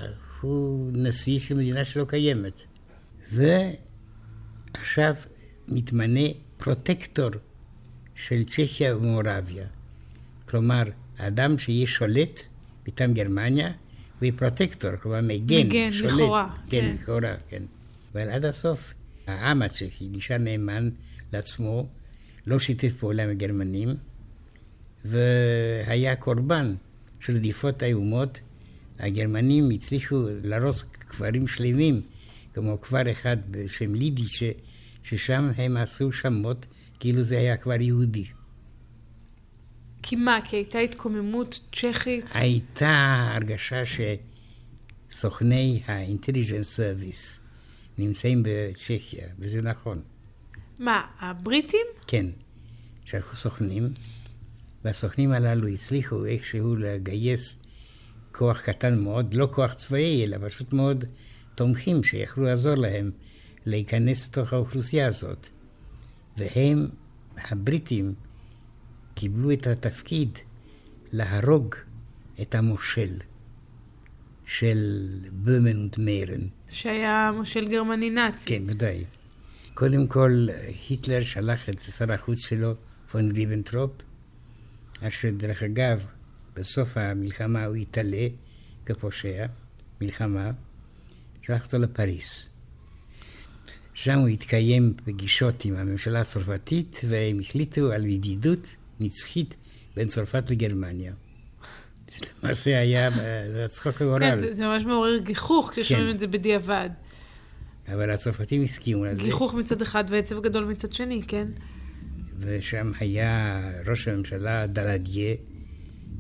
הוא 0.41 0.91
נשיא 0.93 1.39
של 1.39 1.55
מדינה 1.55 1.85
שלא 1.85 2.05
קיימת. 2.05 2.65
ועכשיו 3.33 5.15
מתמנה 5.69 6.29
פרוטקטור 6.57 7.31
של 8.15 8.45
צ'כיה 8.45 8.97
ומורביה. 8.97 9.67
כלומר, 10.49 10.83
האדם 11.19 11.59
שיהיה 11.59 11.87
שולט 11.87 12.41
מטעם 12.89 13.15
גרמניה, 13.15 13.67
הוא 13.67 13.75
יהיה 14.23 14.33
פרוטקטור, 14.33 14.97
כלומר 14.97 15.21
מגן, 15.21 15.67
מגן, 15.67 15.91
שולט. 15.91 16.13
לכאורה, 16.13 16.55
כן, 16.69 16.81
כן. 16.81 16.97
לכאורה, 17.01 17.35
כן. 17.49 17.63
אבל 18.13 18.29
עד 18.29 18.45
הסוף, 18.45 18.95
העם 19.27 19.63
הצ'כי 19.63 20.09
נשאר 20.13 20.39
נאמן 20.39 20.91
לעצמו, 21.33 21.87
לא 22.47 22.59
שיתף 22.59 22.97
פעולה 22.99 23.25
עם 23.25 23.31
הגרמנים, 23.31 23.95
והיה 25.05 26.17
קורבן 26.17 26.75
של 27.21 27.35
רדיפות 27.35 27.83
איומות. 27.83 28.41
הגרמנים 28.99 29.71
הצליחו 29.71 30.17
להרוס 30.43 30.83
כפרים 30.83 31.47
שלמים, 31.47 32.01
כמו 32.55 32.81
כפר 32.81 33.11
אחד 33.11 33.37
בשם 33.51 33.95
לידי, 33.95 34.29
ש, 34.29 34.43
ששם 35.03 35.51
הם 35.57 35.77
עשו 35.77 36.13
שמות 36.13 36.67
כאילו 37.01 37.23
זה 37.23 37.39
היה 37.39 37.57
כפר 37.57 37.81
יהודי. 37.81 38.25
כי 40.03 40.17
מה? 40.17 40.39
כי 40.45 40.57
הייתה 40.57 40.79
התקוממות 40.79 41.61
צ'כית? 41.73 42.25
הייתה 42.35 43.29
הרגשה 43.35 43.83
שסוכני 45.11 45.83
ה-intelligence 45.87 46.79
service 46.79 47.39
נמצאים 47.99 48.43
בצ'כיה, 48.45 49.29
וזה 49.39 49.63
נכון. 49.63 50.03
מה, 50.79 51.03
הבריטים? 51.21 51.87
כן, 52.07 52.27
שלחו 53.05 53.37
סוכנים, 53.37 53.93
והסוכנים 54.85 55.33
הללו 55.33 55.69
הצליחו 55.69 56.25
איכשהו 56.25 56.77
לגייס 56.77 57.63
כוח 58.33 58.61
קטן 58.61 58.99
מאוד, 58.99 59.35
לא 59.35 59.49
כוח 59.53 59.75
צבאי, 59.75 60.25
אלא 60.25 60.37
פשוט 60.49 60.73
מאוד 60.73 61.05
תומכים 61.55 62.05
שיכלו 62.05 62.45
לעזור 62.45 62.75
להם 62.75 63.11
להיכנס 63.67 64.29
לתוך 64.29 64.53
האוכלוסייה 64.53 65.07
הזאת. 65.07 65.49
והם, 66.37 66.89
הבריטים, 67.37 68.15
קיבלו 69.15 69.53
את 69.53 69.67
התפקיד 69.67 70.39
להרוג 71.13 71.75
את 72.43 72.55
המושל 72.55 73.19
של 74.47 74.79
בומנט 75.33 75.99
מיירן. 75.99 76.41
שהיה 76.69 77.31
מושל 77.37 77.69
גרמני 77.69 78.11
נאצי. 78.11 78.47
כן, 78.47 78.63
ודאי. 78.67 79.05
קודם 79.75 80.07
כל, 80.07 80.47
היטלר 80.89 81.23
שלח 81.23 81.69
את 81.69 81.83
שר 81.83 82.13
החוץ 82.13 82.39
שלו, 82.39 82.75
פון 83.11 83.31
ריבנטרופ, 83.31 83.91
אשר 85.03 85.31
דרך 85.37 85.63
אגב, 85.63 86.07
בסוף 86.57 86.97
המלחמה 86.97 87.65
הוא 87.65 87.77
נתלה 87.77 88.27
כפושע, 88.87 89.47
מלחמה, 90.01 90.51
שלח 91.43 91.65
אותו 91.65 91.79
לפריס. 91.79 92.49
שם 93.95 94.19
הוא 94.19 94.29
התקיים 94.29 94.95
פגישות 95.05 95.65
עם 95.65 95.77
הממשלה 95.77 96.21
הצרפתית, 96.21 97.01
והם 97.09 97.41
החליטו 97.41 97.93
על 97.93 98.07
ידידות 98.07 98.77
נצחית 99.01 99.57
בין 99.97 100.09
צרפת 100.09 100.51
לגרמניה. 100.51 101.13
זה 102.09 102.27
למעשה 102.43 102.81
היה 102.81 103.11
זה 103.53 103.67
צחוק 103.69 104.03
הגורל. 104.03 104.21
כן, 104.21 104.39
זה, 104.39 104.53
זה 104.53 104.67
ממש 104.67 104.85
מעורר 104.85 105.19
גיחוך 105.19 105.71
כששומעים 105.73 106.07
כן. 106.09 106.15
את 106.15 106.21
זה 106.21 106.27
בדיעבד. 106.27 106.91
אבל 107.89 108.11
הצרפתים 108.11 108.63
הסכימו 108.63 109.05
לזה. 109.05 109.23
גיחוך 109.23 109.55
מצד 109.55 109.83
אחד 109.83 110.05
ועצב 110.09 110.43
גדול 110.43 110.65
מצד 110.65 110.93
שני, 110.93 111.23
כן? 111.29 111.49
ושם 112.39 112.93
היה 113.01 113.61
ראש 113.87 114.09
הממשלה 114.09 114.67
דלדיה, 114.67 115.35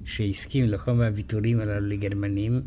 שהסכים 0.04 0.64
לכל 0.64 0.90
הוויתורים 0.90 1.60
הללו 1.60 1.86
לגרמנים, 1.88 2.62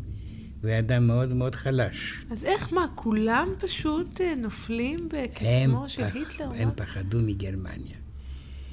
והוא 0.60 0.70
היה 0.70 0.78
אדם 0.78 1.06
מאוד 1.06 1.32
מאוד 1.32 1.54
חלש. 1.54 2.14
אז 2.30 2.44
איך, 2.44 2.72
מה, 2.72 2.86
כולם 2.94 3.48
פשוט 3.58 4.20
אה, 4.20 4.34
נופלים 4.34 5.08
בקסמו 5.12 5.88
של 5.88 6.04
פח- 6.08 6.14
היטלר? 6.14 6.50
הם 6.56 6.68
מה? 6.68 6.74
פחדו 6.74 7.18
מגרמניה. 7.20 7.96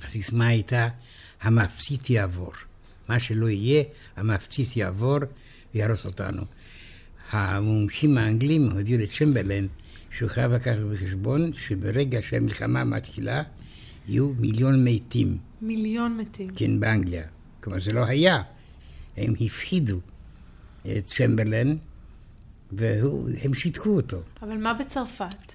הסיסמה 0.06 0.48
הייתה, 0.48 0.88
המפציץ 1.42 2.10
יעבור. 2.10 2.52
מה 3.10 3.20
שלא 3.20 3.50
יהיה, 3.50 3.84
המפציץ 4.16 4.76
יעבור 4.78 5.18
ויהרוס 5.76 6.06
אותנו. 6.06 6.42
המומחים 7.32 8.18
האנגלים 8.18 8.72
הודיעו 8.72 9.02
לצ'מברלן 9.02 9.68
שהוא 10.12 10.30
חייב 10.30 10.52
לקחת 10.52 10.78
בחשבון 10.92 11.54
שברגע 11.54 12.22
שהמלחמה 12.22 12.84
מתחילה, 12.84 13.44
יהיו 14.08 14.34
מיליון 14.40 14.84
מתים, 14.84 15.38
מיליון 15.62 16.18
מתים. 16.18 16.50
כן, 16.56 16.80
באנגליה. 16.80 17.24
כלומר, 17.62 17.80
זה 17.80 17.94
לא 17.94 18.06
היה. 18.06 18.42
הם 19.18 19.34
הפחידו 19.40 20.00
את 20.82 21.06
צ'מברלן, 21.06 21.76
והם 22.72 23.54
שיתקו 23.54 23.90
אותו. 23.90 24.22
אבל 24.42 24.58
מה 24.58 24.74
בצרפת? 24.74 25.54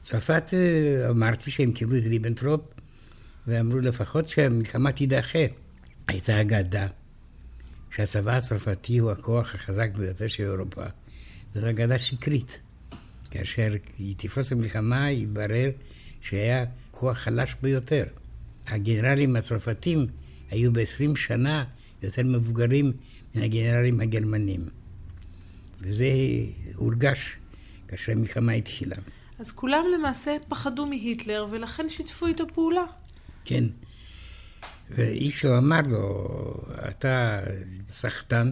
צרפת, 0.00 0.50
אה, 0.54 1.10
אמרתי 1.10 1.50
שהם 1.50 1.72
קיבלו 1.72 1.98
את 1.98 2.02
ריבנטרופ, 2.02 2.60
ואמרו 3.46 3.78
לפחות 3.78 4.28
שהמלחמה 4.28 4.92
תידחה. 4.92 5.38
הייתה 6.08 6.40
אגדה 6.40 6.86
שהצבא 7.90 8.36
הצרפתי 8.36 8.98
הוא 8.98 9.10
הכוח 9.10 9.54
החזק 9.54 9.90
ביותר 9.96 10.26
של 10.26 10.42
אירופה. 10.42 10.84
זו 11.54 11.70
אגדה 11.70 11.98
שקרית. 11.98 12.60
כאשר 13.30 13.72
היא 13.98 14.14
תפרוס 14.18 14.52
המלחמה, 14.52 15.10
יתברר 15.10 15.70
שהיה 16.20 16.64
כוח 16.92 17.18
חלש 17.18 17.56
ביותר. 17.62 18.04
הגנרלים 18.66 19.36
הצרפתים 19.36 20.06
היו 20.50 20.72
ב-20 20.72 21.16
שנה 21.16 21.64
יותר 22.02 22.22
מבוגרים 22.24 22.92
מן 23.34 23.42
הגנרלים 23.42 24.00
הגרמנים. 24.00 24.60
וזה 25.80 26.06
הורגש 26.74 27.36
כאשר 27.88 28.12
המלחמה 28.12 28.52
התחילה. 28.52 28.96
אז 29.38 29.52
כולם 29.52 29.84
למעשה 29.94 30.36
פחדו 30.48 30.86
מהיטלר, 30.86 31.46
ולכן 31.50 31.88
שיתפו 31.88 32.26
איתו 32.26 32.44
פעולה. 32.54 32.84
כן. 33.44 33.64
ואיש 34.90 35.44
לא 35.44 35.58
אמר 35.58 35.80
לו, 35.88 36.28
אתה 36.90 37.40
סחטן, 37.88 38.50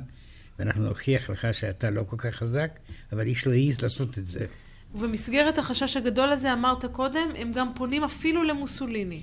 ואנחנו 0.58 0.82
נוכיח 0.88 1.30
לך 1.30 1.48
שאתה 1.52 1.90
לא 1.90 2.02
כל 2.02 2.16
כך 2.16 2.34
חזק, 2.34 2.78
אבל 3.12 3.26
איש 3.26 3.46
לא 3.46 3.52
העז 3.52 3.82
לעשות 3.82 4.18
את 4.18 4.26
זה. 4.26 4.46
ובמסגרת 4.94 5.58
החשש 5.58 5.96
הגדול 5.96 6.28
הזה, 6.28 6.52
אמרת 6.52 6.84
קודם, 6.84 7.28
הם 7.36 7.52
גם 7.52 7.68
פונים 7.74 8.04
אפילו 8.04 8.42
למוסוליני. 8.42 9.20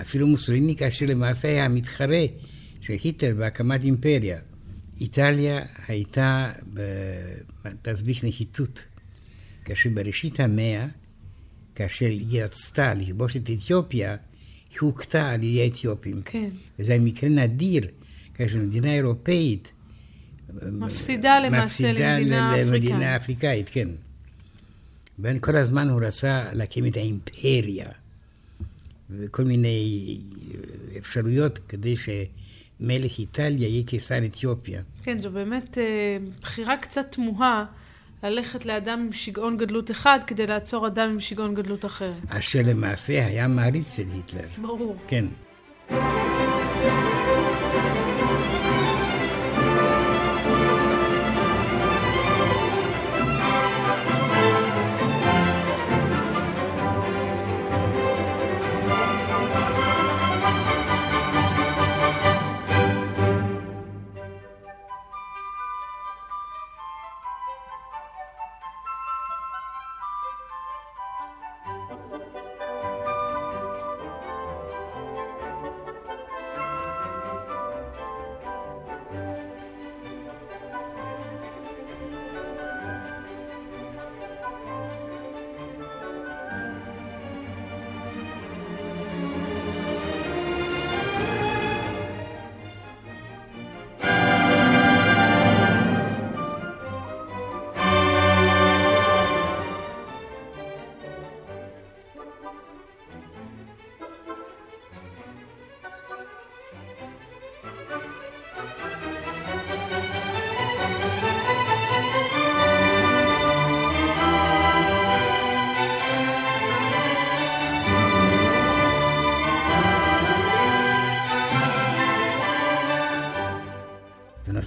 אפילו 0.00 0.26
מוסוליני, 0.26 0.76
כאשר 0.76 1.06
למעשה 1.08 1.48
היה 1.48 1.64
המתחרה 1.64 2.24
של 2.80 2.94
היטלר 3.02 3.34
בהקמת 3.34 3.84
אימפריה. 3.84 4.38
איטליה 5.00 5.62
הייתה 5.88 6.50
בתסביך 7.64 8.24
נחיתות, 8.24 8.84
כאשר 9.64 9.90
בראשית 9.94 10.40
המאה, 10.40 10.86
כאשר 11.74 12.06
היא 12.06 12.42
רצתה 12.42 12.94
לכבוש 12.94 13.36
את 13.36 13.50
אתיופיה, 13.50 14.16
היא 14.70 14.78
הוכתה 14.80 15.30
על 15.30 15.42
ידי 15.42 15.62
האתיופים. 15.62 16.22
כן. 16.24 16.48
וזה 16.78 16.98
מקרה 16.98 17.30
נדיר, 17.30 17.86
כאשר 18.34 18.58
מדינה 18.58 18.94
אירופאית 18.94 19.72
מפסידה 20.62 21.40
למעשה 21.40 21.64
מפסידה 21.64 22.18
למדינה 22.18 22.54
אפריקאית. 22.54 22.66
למדינה 22.66 23.16
אפריקאית, 23.16 23.68
כן. 23.68 23.88
וכל 25.22 25.56
הזמן 25.56 25.88
הוא 25.88 26.00
רצה 26.02 26.44
להקים 26.52 26.86
את 26.86 26.96
האימפריה, 26.96 27.88
וכל 29.10 29.44
מיני 29.44 30.18
אפשרויות 30.98 31.58
כדי 31.68 31.94
שמלך 31.96 33.18
איטליה 33.18 33.68
יהיה 33.68 33.84
קיסר 33.84 34.24
אתיופיה. 34.24 34.80
כן, 35.02 35.18
זו 35.18 35.30
באמת 35.30 35.78
אה, 35.78 36.16
בחירה 36.40 36.76
קצת 36.76 37.12
תמוהה 37.12 37.64
ללכת 38.22 38.66
לאדם 38.66 39.00
עם 39.00 39.12
שיגעון 39.12 39.56
גדלות 39.56 39.90
אחד 39.90 40.18
כדי 40.26 40.46
לעצור 40.46 40.86
אדם 40.86 41.10
עם 41.10 41.20
שיגעון 41.20 41.54
גדלות 41.54 41.84
אחר. 41.84 42.12
אשר 42.28 42.60
למעשה 42.64 43.26
היה 43.26 43.48
מעריץ 43.48 43.96
של 43.96 44.06
היטלר. 44.14 44.48
ברור. 44.58 44.96
כן. 45.08 45.24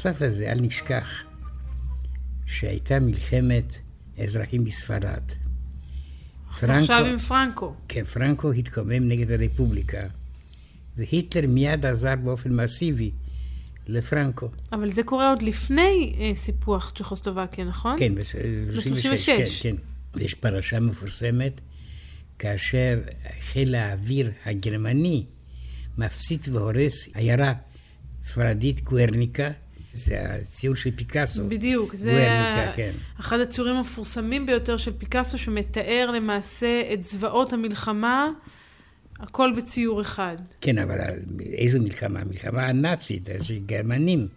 בנוסף 0.06 0.22
לזה, 0.22 0.52
אל 0.52 0.62
נשכח 0.62 1.24
שהייתה 2.46 3.00
מלחמת 3.00 3.80
אזרחים 4.24 4.64
בספרד. 4.64 5.32
פרנקו, 6.60 6.82
עכשיו 6.82 7.06
עם 7.06 7.18
פרנקו. 7.18 7.74
כן, 7.88 8.04
פרנקו 8.04 8.52
התקומם 8.52 9.08
נגד 9.08 9.32
הרפובליקה, 9.32 10.08
והיטלר 10.98 11.48
מיד 11.48 11.86
עזר 11.86 12.16
באופן 12.16 12.56
מסיבי 12.56 13.12
לפרנקו. 13.88 14.50
אבל 14.72 14.90
זה 14.90 15.04
קורה 15.04 15.30
עוד 15.30 15.42
לפני 15.42 16.16
אה, 16.20 16.36
סיפוח 16.36 16.92
צ'כוסלובקיה, 16.96 17.66
נכון? 17.66 17.96
כן, 18.00 18.16
ב-36. 18.16 19.26
כן, 19.26 19.44
כן. 19.62 19.76
ויש 20.14 20.34
פרשה 20.34 20.80
מפורסמת, 20.80 21.62
כאשר 22.40 23.00
חיל 23.40 23.76
האוויר 23.76 24.32
הגרמני 24.46 25.26
מפציץ 25.98 26.48
והורס 26.48 27.08
עיירה 27.14 27.54
ספרדית, 28.24 28.84
גוארניקה, 28.84 29.52
זה 29.96 30.22
הציור 30.22 30.76
של 30.76 30.92
פיקאסו. 30.92 31.48
בדיוק, 31.48 31.96
זה 31.96 32.12
גוארניקה, 32.12 32.72
כן. 32.76 32.92
אחד 33.20 33.40
הציורים 33.40 33.76
המפורסמים 33.76 34.46
ביותר 34.46 34.78
של 34.78 34.92
פיקאסו, 34.98 35.38
שמתאר 35.38 36.12
למעשה 36.14 36.82
את 36.94 37.04
זוועות 37.04 37.54
המלחמה, 37.54 38.30
הכל 39.20 39.54
בציור 39.58 40.02
אחד. 40.02 40.36
כן, 40.62 40.78
אבל 40.78 40.98
איזו 41.42 41.80
מלחמה? 41.80 42.20
המלחמה 42.20 42.68
הנאצית, 42.68 43.30
שגרמנים 43.42 44.28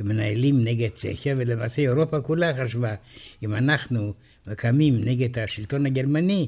מנהלים 0.00 0.64
נגד 0.64 0.88
צ'כיה, 0.88 1.34
ולמעשה 1.38 1.82
אירופה 1.82 2.20
כולה 2.20 2.52
חשבה, 2.62 2.94
אם 3.42 3.54
אנחנו 3.54 4.14
קמים 4.56 4.94
נגד 5.04 5.38
השלטון 5.38 5.86
הגרמני, 5.86 6.46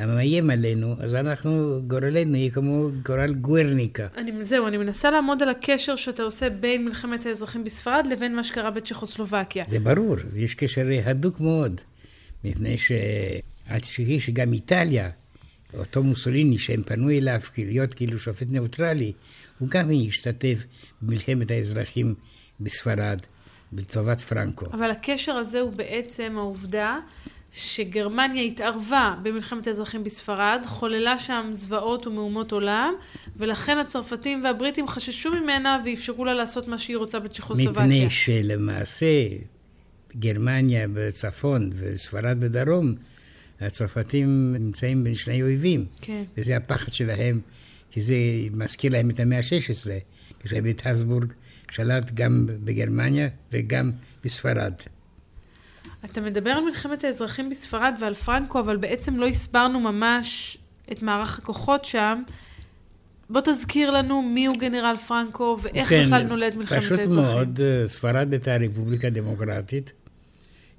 המאיים 0.00 0.50
עלינו, 0.50 0.94
אז 1.00 1.14
אנחנו, 1.14 1.80
גורלנו 1.86 2.36
יהיה 2.36 2.50
כמו 2.50 2.88
גורל 3.06 3.34
גוארניקה. 3.34 4.06
אני, 4.16 4.44
זהו, 4.44 4.66
אני 4.66 4.76
מנסה 4.76 5.10
לעמוד 5.10 5.42
על 5.42 5.48
הקשר 5.48 5.96
שאתה 5.96 6.22
עושה 6.22 6.50
בין 6.50 6.84
מלחמת 6.84 7.26
האזרחים 7.26 7.64
בספרד 7.64 8.06
לבין 8.10 8.36
מה 8.36 8.44
שקרה 8.44 8.70
בצ'כוסלובקיה. 8.70 9.64
זה 9.68 9.78
ברור, 9.78 10.16
יש 10.36 10.54
קשר 10.54 10.86
הדוק 11.04 11.40
מאוד, 11.40 11.80
מפני 12.44 12.78
שאל 12.78 13.78
תשכחי 13.78 14.20
שגם 14.20 14.52
איטליה, 14.52 15.10
אותו 15.78 16.02
מוסוליני 16.02 16.58
שהם 16.58 16.82
פנו 16.82 17.10
אליו 17.10 17.40
להיות 17.58 17.94
כאילו 17.94 18.18
שופט 18.18 18.46
ניאוטרלי, 18.50 19.12
הוא 19.58 19.68
גם 19.68 19.90
השתתף 20.08 20.66
במלחמת 21.02 21.50
האזרחים 21.50 22.14
בספרד, 22.60 23.20
לטובת 23.72 24.20
פרנקו. 24.20 24.66
אבל 24.72 24.90
הקשר 24.90 25.32
הזה 25.32 25.60
הוא 25.60 25.72
בעצם 25.72 26.34
העובדה 26.36 26.98
שגרמניה 27.52 28.42
התערבה 28.42 29.14
במלחמת 29.22 29.66
האזרחים 29.66 30.04
בספרד, 30.04 30.62
חוללה 30.66 31.18
שם 31.18 31.48
זוועות 31.50 32.06
ומהומות 32.06 32.52
עולם, 32.52 32.94
ולכן 33.36 33.78
הצרפתים 33.78 34.44
והבריטים 34.44 34.88
חששו 34.88 35.30
ממנה 35.30 35.82
ואפשרו 35.86 36.24
לה 36.24 36.34
לעשות 36.34 36.68
מה 36.68 36.78
שהיא 36.78 36.96
רוצה 36.96 37.18
בצ'כוסלובקיה. 37.18 37.82
מפני 37.82 38.10
שלמעשה 38.10 39.26
גרמניה 40.16 40.86
בצפון 40.92 41.70
וספרד 41.74 42.40
בדרום, 42.40 42.94
הצרפתים 43.60 44.56
נמצאים 44.58 45.04
בין 45.04 45.14
שני 45.14 45.42
אויבים. 45.42 45.84
כן. 46.00 46.22
וזה 46.36 46.56
הפחד 46.56 46.92
שלהם, 46.92 47.40
כי 47.90 48.00
זה 48.00 48.14
מזכיר 48.52 48.92
להם 48.92 49.10
את 49.10 49.20
המאה 49.20 49.38
ה-16, 49.38 49.90
כשבית 50.40 50.86
הסבורג 50.86 51.32
שלט 51.70 52.10
גם 52.14 52.46
בגרמניה 52.64 53.28
וגם 53.52 53.90
בספרד. 54.24 54.72
אתה 56.04 56.20
מדבר 56.20 56.50
על 56.50 56.64
מלחמת 56.64 57.04
האזרחים 57.04 57.50
בספרד 57.50 57.94
ועל 58.00 58.14
פרנקו, 58.14 58.60
אבל 58.60 58.76
בעצם 58.76 59.16
לא 59.16 59.26
הסברנו 59.26 59.80
ממש 59.80 60.58
את 60.92 61.02
מערך 61.02 61.38
הכוחות 61.38 61.84
שם. 61.84 62.22
בוא 63.30 63.40
תזכיר 63.40 63.90
לנו 63.90 64.22
מי 64.22 64.46
הוא 64.46 64.56
גנרל 64.58 64.96
פרנקו 64.96 65.58
ואיך 65.62 65.88
כן, 65.88 66.02
בכלל 66.06 66.22
נולד 66.22 66.56
מלחמת 66.56 66.82
האזרחים. 66.82 67.06
פשוט 67.06 67.16
מאוד, 67.16 67.60
אה, 67.60 67.88
ספרד 67.88 68.32
הייתה 68.32 68.56
רפובליקה 68.56 69.10
דמוקרטית. 69.10 69.92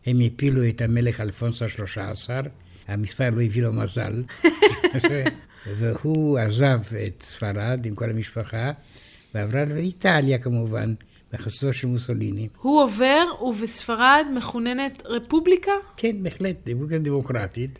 הם 0.05 0.19
הפילו 0.25 0.69
את 0.69 0.81
המלך 0.81 1.21
אלפונס 1.21 1.61
ה-13, 1.61 2.29
המספר 2.87 3.29
לא 3.29 3.41
הביא 3.41 3.63
לו 3.63 3.73
מזל. 3.73 4.23
והוא 5.77 6.39
עזב 6.39 6.81
את 7.07 7.23
ספרד 7.23 7.85
עם 7.85 7.95
כל 7.95 8.09
המשפחה, 8.09 8.71
ועברה 9.35 9.65
לאיטליה 9.65 10.37
כמובן. 10.37 10.93
בחסדו 11.33 11.73
של 11.73 11.87
מוסוליני. 11.87 12.47
הוא 12.61 12.83
עובר, 12.83 13.23
ובספרד 13.41 14.25
מכוננת 14.35 15.03
רפובליקה? 15.05 15.71
כן, 15.97 16.23
בהחלט, 16.23 16.69
רפובליקה 16.69 17.03
דמוקרטית, 17.03 17.79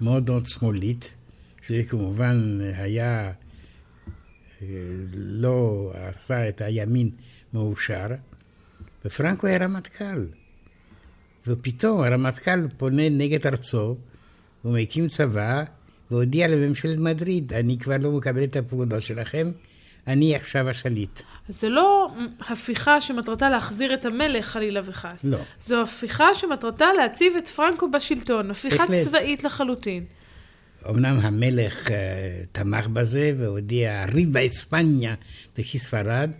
מאוד 0.00 0.30
מאוד 0.30 0.46
שמאלית, 0.46 1.16
שזה 1.62 1.82
כמובן 1.88 2.58
היה, 2.76 3.32
אה, 4.62 4.66
לא 5.14 5.90
עשה 5.94 6.48
את 6.48 6.60
הימין 6.60 7.10
מאושר, 7.52 8.06
ופרנקו 9.04 9.46
היה 9.46 9.58
רמטכ"ל. 9.58 10.26
ופתאום 11.46 12.00
הרמטכ"ל 12.00 12.68
פונה 12.76 13.08
נגד 13.08 13.46
ארצו, 13.46 13.96
הוא 14.62 14.78
מקים 14.78 15.06
צבא, 15.06 15.64
והודיע 16.10 16.48
לממשלת 16.48 16.98
מדריד, 16.98 17.52
אני 17.52 17.78
כבר 17.78 17.96
לא 18.02 18.12
מקבל 18.12 18.44
את 18.44 18.56
הפקודות 18.56 19.02
שלכם, 19.02 19.50
אני 20.06 20.36
עכשיו 20.36 20.68
השליט. 20.68 21.20
זה 21.50 21.68
לא 21.68 22.10
הפיכה 22.48 23.00
שמטרתה 23.00 23.50
להחזיר 23.50 23.94
את 23.94 24.04
המלך 24.04 24.46
חלילה 24.46 24.80
וחס. 24.84 25.24
לא. 25.24 25.38
זו 25.60 25.82
הפיכה 25.82 26.34
שמטרתה 26.34 26.86
להציב 26.92 27.36
את 27.36 27.48
פרנקו 27.48 27.90
בשלטון, 27.90 28.50
הפיכה 28.50 28.86
בהחלט. 28.86 28.98
צבאית 28.98 29.44
לחלוטין. 29.44 30.04
אמנם 30.90 31.18
המלך 31.22 31.86
uh, 31.86 31.90
תמך 32.52 32.86
בזה 32.88 33.32
והודיע 33.38 34.04
ריבה 34.12 34.46
אספניה 34.46 35.14
וכי 35.58 35.78
ספרד, 35.78 36.30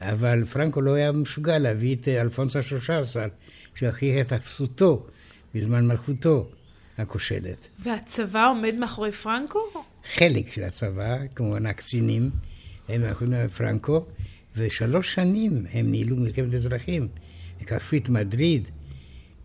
אבל 0.00 0.44
פרנקו 0.44 0.80
לא 0.80 0.94
היה 0.94 1.12
משוגע 1.12 1.58
להביא 1.58 1.94
את 1.94 2.08
אלפונס 2.08 2.56
השלושה 2.56 2.98
עשר, 2.98 3.26
שהוכיח 3.74 4.26
את 4.26 4.32
אפסותו 4.32 5.06
בזמן 5.54 5.86
מלכותו 5.86 6.48
הכושלת. 6.98 7.68
והצבא 7.78 8.48
עומד 8.48 8.74
מאחורי 8.74 9.12
פרנקו? 9.12 9.58
חלק 10.14 10.52
של 10.52 10.64
הצבא, 10.64 11.16
כמובן 11.34 11.66
הקצינים. 11.66 12.30
הם 12.88 13.04
יכולים 13.10 13.48
פרנקו, 13.48 14.06
ושלוש 14.56 15.14
שנים 15.14 15.66
הם 15.72 15.90
ניהלו 15.90 16.16
מלחמת 16.16 16.54
אזרחים. 16.54 17.08
כפו 17.66 17.96
את 17.96 18.08
מדריד, 18.08 18.68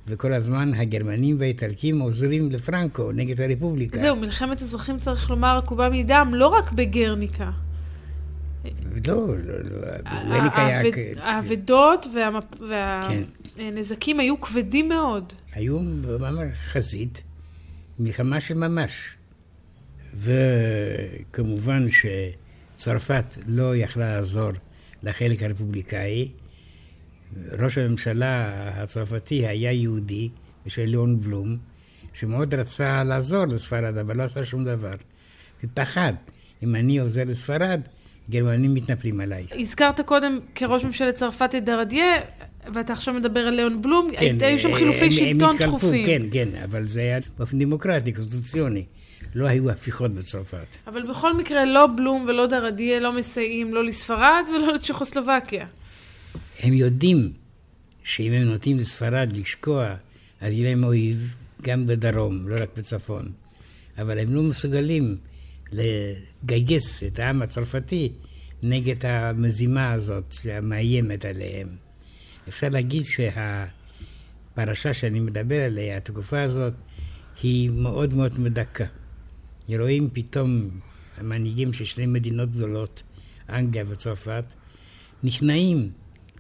וכל 0.07 0.33
הזמן 0.33 0.73
הגרמנים 0.73 1.35
והאיטלקים 1.39 1.99
עוזרים 1.99 2.51
לפרנקו 2.51 3.11
נגד 3.11 3.41
הרפובליקה. 3.41 3.99
זהו, 3.99 4.15
מלחמת 4.15 4.61
אזרחים, 4.61 4.99
צריך 4.99 5.29
לומר, 5.29 5.57
עקובה 5.57 5.89
מדם, 5.89 6.31
לא 6.33 6.47
רק 6.47 6.71
בגרניקה. 6.71 7.51
לא, 9.07 9.27
לא, 9.27 9.53
לא, 9.71 9.97
גרניקה 10.29 10.65
היה... 10.65 10.81
האבדות 11.19 12.07
והנזקים 13.57 14.19
היו 14.19 14.41
כבדים 14.41 14.89
מאוד. 14.89 15.33
היו 15.53 15.79
ממש 16.19 16.53
חזית, 16.59 17.23
מלחמה 17.99 18.41
של 18.41 18.53
ממש. 18.53 19.15
וכמובן 20.15 21.89
ש... 21.89 22.05
צרפת 22.79 23.37
לא 23.47 23.75
יכלה 23.75 24.15
לעזור 24.15 24.51
לחלק 25.03 25.43
הרפובליקאי. 25.43 26.27
ראש 27.59 27.77
הממשלה 27.77 28.49
הצרפתי 28.81 29.47
היה 29.47 29.71
יהודי, 29.71 30.29
בשביל 30.65 30.89
ליאון 30.89 31.19
בלום, 31.21 31.57
שמאוד 32.13 32.55
רצה 32.55 33.03
לעזור 33.03 33.45
לספרד, 33.45 33.97
אבל 33.97 34.17
לא 34.17 34.23
עשה 34.23 34.45
שום 34.45 34.65
דבר. 34.65 34.93
ופחד, 35.63 36.13
אם 36.63 36.75
אני 36.75 36.99
עוזר 36.99 37.23
לספרד, 37.25 37.81
גרמנים 38.29 38.73
מתנפלים 38.73 39.19
עליי. 39.19 39.45
הזכרת 39.51 40.01
קודם 40.01 40.39
כראש 40.55 40.83
ממשלת 40.83 41.15
צרפת 41.15 41.55
את 41.57 41.65
דרדיה, 41.65 42.15
ואתה 42.73 42.93
עכשיו 42.93 43.13
מדבר 43.13 43.39
על 43.39 43.53
ליאון 43.53 43.81
בלום, 43.81 44.07
כן, 44.17 44.37
היו 44.41 44.59
שם 44.59 44.73
חילופי 44.73 45.05
הם, 45.05 45.11
שלטון 45.11 45.55
הם 45.59 45.67
תכופים. 45.67 46.05
כן, 46.05 46.21
כן, 46.31 46.49
אבל 46.63 46.85
זה 46.85 47.01
היה 47.01 47.19
באופן 47.37 47.59
דמוקרטי, 47.59 48.11
קונסטיטוציוני. 48.11 48.85
לא 49.35 49.47
היו 49.47 49.69
הפיכות 49.69 50.11
בצרפת. 50.13 50.75
אבל 50.87 51.09
בכל 51.09 51.37
מקרה, 51.37 51.65
לא 51.65 51.87
בלום 51.97 52.25
ולא 52.29 52.47
דרדיה 52.47 52.99
לא 52.99 53.13
מסייעים 53.13 53.73
לא 53.73 53.85
לספרד 53.85 54.43
ולא 54.55 54.73
לצ'כוסלובקיה. 54.73 55.65
הם 56.59 56.73
יודעים 56.73 57.33
שאם 58.03 58.31
הם 58.31 58.43
נותנים 58.43 58.77
לספרד 58.77 59.33
לשקוע, 59.33 59.95
אז 60.41 60.53
יהיה 60.53 60.69
להם 60.69 60.83
אויב 60.83 61.35
גם 61.61 61.87
בדרום, 61.87 62.47
לא 62.47 62.61
רק 62.61 62.69
בצפון. 62.77 63.31
אבל 63.97 64.19
הם 64.19 64.35
לא 64.35 64.43
מסוגלים 64.43 65.17
לגייס 65.71 67.03
את 67.03 67.19
העם 67.19 67.41
הצרפתי 67.41 68.11
נגד 68.63 69.05
המזימה 69.05 69.91
הזאת 69.91 70.31
שמאיימת 70.31 71.25
עליהם. 71.25 71.67
אפשר 72.47 72.69
להגיד 72.69 73.03
שהפרשה 73.03 74.93
שאני 74.93 75.19
מדבר 75.19 75.63
עליה, 75.63 75.97
התקופה 75.97 76.41
הזאת, 76.41 76.73
היא 77.41 77.69
מאוד 77.69 78.13
מאוד 78.13 78.39
מדכא. 78.39 78.85
רואים 79.77 80.09
פתאום 80.13 80.69
המנהיגים 81.17 81.73
של 81.73 81.85
שתי 81.85 82.05
מדינות 82.05 82.49
גדולות, 82.49 83.03
אנגליה 83.49 83.85
וצרפת, 83.87 84.45
נכנעים 85.23 85.91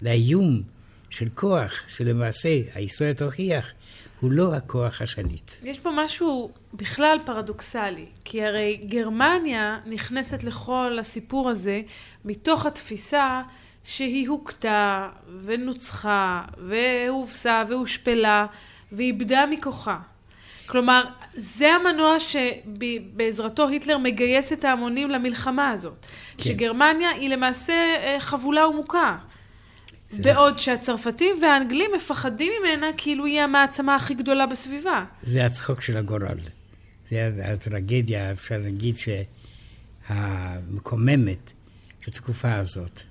לאיום 0.01 0.61
של 1.09 1.29
כוח 1.35 1.83
שלמעשה 1.87 2.61
ההיסטוריה 2.73 3.13
תוכיח 3.13 3.73
הוא 4.19 4.31
לא 4.31 4.55
הכוח 4.55 5.01
השליט. 5.01 5.51
יש 5.63 5.79
פה 5.79 5.89
משהו 5.95 6.51
בכלל 6.73 7.17
פרדוקסלי, 7.25 8.05
כי 8.23 8.43
הרי 8.43 8.81
גרמניה 8.85 9.79
נכנסת 9.85 10.43
לכל 10.43 10.97
הסיפור 10.99 11.49
הזה 11.49 11.81
מתוך 12.25 12.65
התפיסה 12.65 13.41
שהיא 13.83 14.29
הוכתה 14.29 15.09
ונוצחה 15.41 16.45
והובסה 16.67 17.63
והושפלה 17.69 18.45
ואיבדה 18.91 19.45
מכוחה. 19.51 19.99
כלומר, 20.69 21.03
זה 21.33 21.73
המנוע 21.73 22.15
שבעזרתו 22.19 23.67
היטלר 23.67 23.97
מגייס 23.97 24.53
את 24.53 24.65
ההמונים 24.65 25.09
למלחמה 25.09 25.69
הזאת. 25.69 26.05
כן. 26.37 26.43
שגרמניה 26.43 27.09
היא 27.09 27.29
למעשה 27.29 27.73
אה, 27.73 28.19
חבולה 28.19 28.67
ומוכה. 28.67 29.17
בעוד 30.23 30.59
שהצרפתים 30.59 31.35
והאנגלים 31.41 31.91
מפחדים 31.95 32.53
ממנה 32.59 32.87
כאילו 32.97 33.25
היא 33.25 33.41
המעצמה 33.41 33.95
הכי 33.95 34.13
גדולה 34.13 34.45
בסביבה. 34.45 35.05
זה 35.21 35.45
הצחוק 35.45 35.81
של 35.81 35.97
הגורל. 35.97 36.37
זה 37.09 37.29
הטרגדיה, 37.45 38.31
אפשר 38.31 38.57
להגיד, 38.57 38.95
שהמקוממת 40.09 41.51
של 42.01 42.11
התקופה 42.11 42.53
הזאת. 42.53 43.01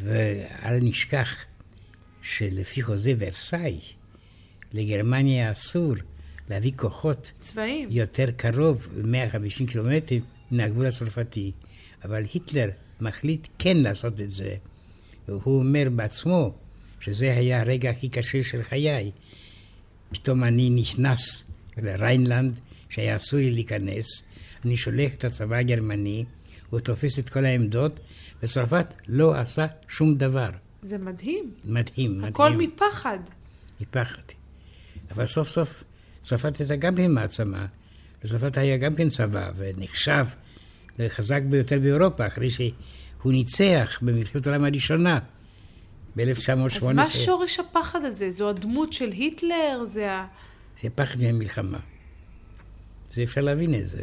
ואל 0.00 0.78
נשכח 0.80 1.44
שלפי 2.22 2.82
חוזה 2.82 3.12
ורסאי, 3.18 3.80
לגרמניה 4.74 5.52
אסור 5.52 5.94
להביא 6.50 6.72
כוחות 6.76 7.32
צבאיים. 7.40 7.88
יותר 7.90 8.30
קרוב, 8.36 8.88
150 9.04 9.66
קילומטרים, 9.66 10.22
מן 10.50 10.60
הגבול 10.60 10.86
הצרפתי. 10.86 11.52
אבל 12.04 12.24
היטלר 12.32 12.68
מחליט 13.00 13.48
כן 13.58 13.76
לעשות 13.76 14.20
את 14.20 14.30
זה. 14.30 14.54
והוא 15.28 15.58
אומר 15.58 15.88
בעצמו 15.96 16.54
שזה 17.00 17.34
היה 17.34 17.60
הרגע 17.60 17.90
הכי 17.90 18.08
קשה 18.08 18.42
של 18.42 18.62
חיי. 18.62 19.10
פתאום 20.10 20.44
אני 20.44 20.70
נכנס 20.70 21.50
לריינלנד, 21.78 22.60
שהיה 22.88 23.16
אסור 23.16 23.38
לי 23.38 23.50
להיכנס, 23.50 24.22
אני 24.64 24.76
שולח 24.76 25.14
את 25.14 25.24
הצבא 25.24 25.56
הגרמני, 25.56 26.24
הוא 26.70 26.80
תופס 26.80 27.18
את 27.18 27.28
כל 27.28 27.44
העמדות, 27.44 28.00
וצרפת 28.42 28.94
לא 29.08 29.34
עשה 29.34 29.66
שום 29.88 30.14
דבר. 30.14 30.50
זה 30.82 30.98
מדהים. 30.98 31.52
מדהים, 31.64 32.18
מדהים. 32.18 32.24
הכל 32.24 32.52
מפחד. 32.56 33.18
מפחד. 33.80 34.22
אבל 35.14 35.26
סוף 35.26 35.48
סוף 35.48 35.84
צרפת 36.22 36.58
הייתה 36.58 36.76
גם 36.76 36.96
כן 36.96 37.10
מעצמה, 37.10 37.66
וצרפת 38.24 38.56
היה 38.56 38.76
גם 38.76 38.94
כן 38.94 39.08
צבא, 39.08 39.50
ונחשב 39.56 40.26
לחזק 40.98 41.42
ביותר 41.42 41.78
באירופה, 41.78 42.26
אחרי 42.26 42.50
שהוא 42.50 43.32
ניצח 43.32 43.98
במלחמת 44.02 44.46
העולם 44.46 44.64
הראשונה, 44.64 45.18
ב-1918. 46.16 46.76
אז 46.76 46.82
מה 46.82 47.06
שורש 47.06 47.60
הפחד 47.60 48.04
הזה? 48.04 48.30
זו 48.30 48.48
הדמות 48.48 48.92
של 48.92 49.10
היטלר? 49.10 49.84
זה 49.84 50.12
ה... 50.12 50.26
זה 50.82 50.88
פחד 50.94 51.22
מהמלחמה. 51.22 51.78
זה 53.10 53.22
אפשר 53.22 53.40
להבין 53.40 53.74
את 53.74 53.86
זה. 53.86 54.02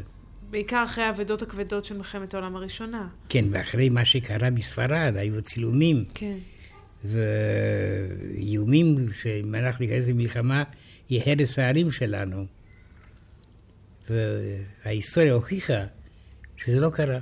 בעיקר 0.49 0.84
אחרי 0.84 1.03
האבדות 1.03 1.41
הכבדות 1.41 1.86
של 1.86 1.97
מלחמת 1.97 2.34
העולם 2.34 2.55
הראשונה. 2.55 3.07
כן, 3.30 3.45
ואחרי 3.51 3.89
מה 3.89 4.05
שקרה 4.05 4.49
בספרד, 4.49 5.14
היו 5.16 5.41
צילומים. 5.41 6.05
כן. 6.14 6.38
ואיומים 7.05 9.07
שאם 9.14 9.55
אנחנו 9.55 9.86
ניכנס 9.86 10.07
למלחמה, 10.07 10.64
יהיה 11.10 11.24
הרס 11.26 11.60
הערים 11.60 11.91
שלנו. 11.91 12.45
וההיסטוריה 14.10 15.34
הוכיחה 15.34 15.86
שזה 16.57 16.80
לא 16.80 16.89
קרה. 16.89 17.20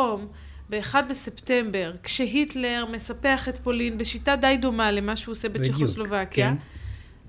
פתאום 0.00 0.26
ב-1 0.70 0.94
בספטמבר, 1.10 1.92
כשהיטלר 2.02 2.84
מספח 2.92 3.48
את 3.48 3.56
פולין 3.56 3.98
בשיטה 3.98 4.36
די 4.36 4.56
דומה 4.60 4.92
למה 4.92 5.16
שהוא 5.16 5.32
עושה 5.32 5.48
בצ'כוסלובקיה, 5.48 6.50
כן. 6.50 6.56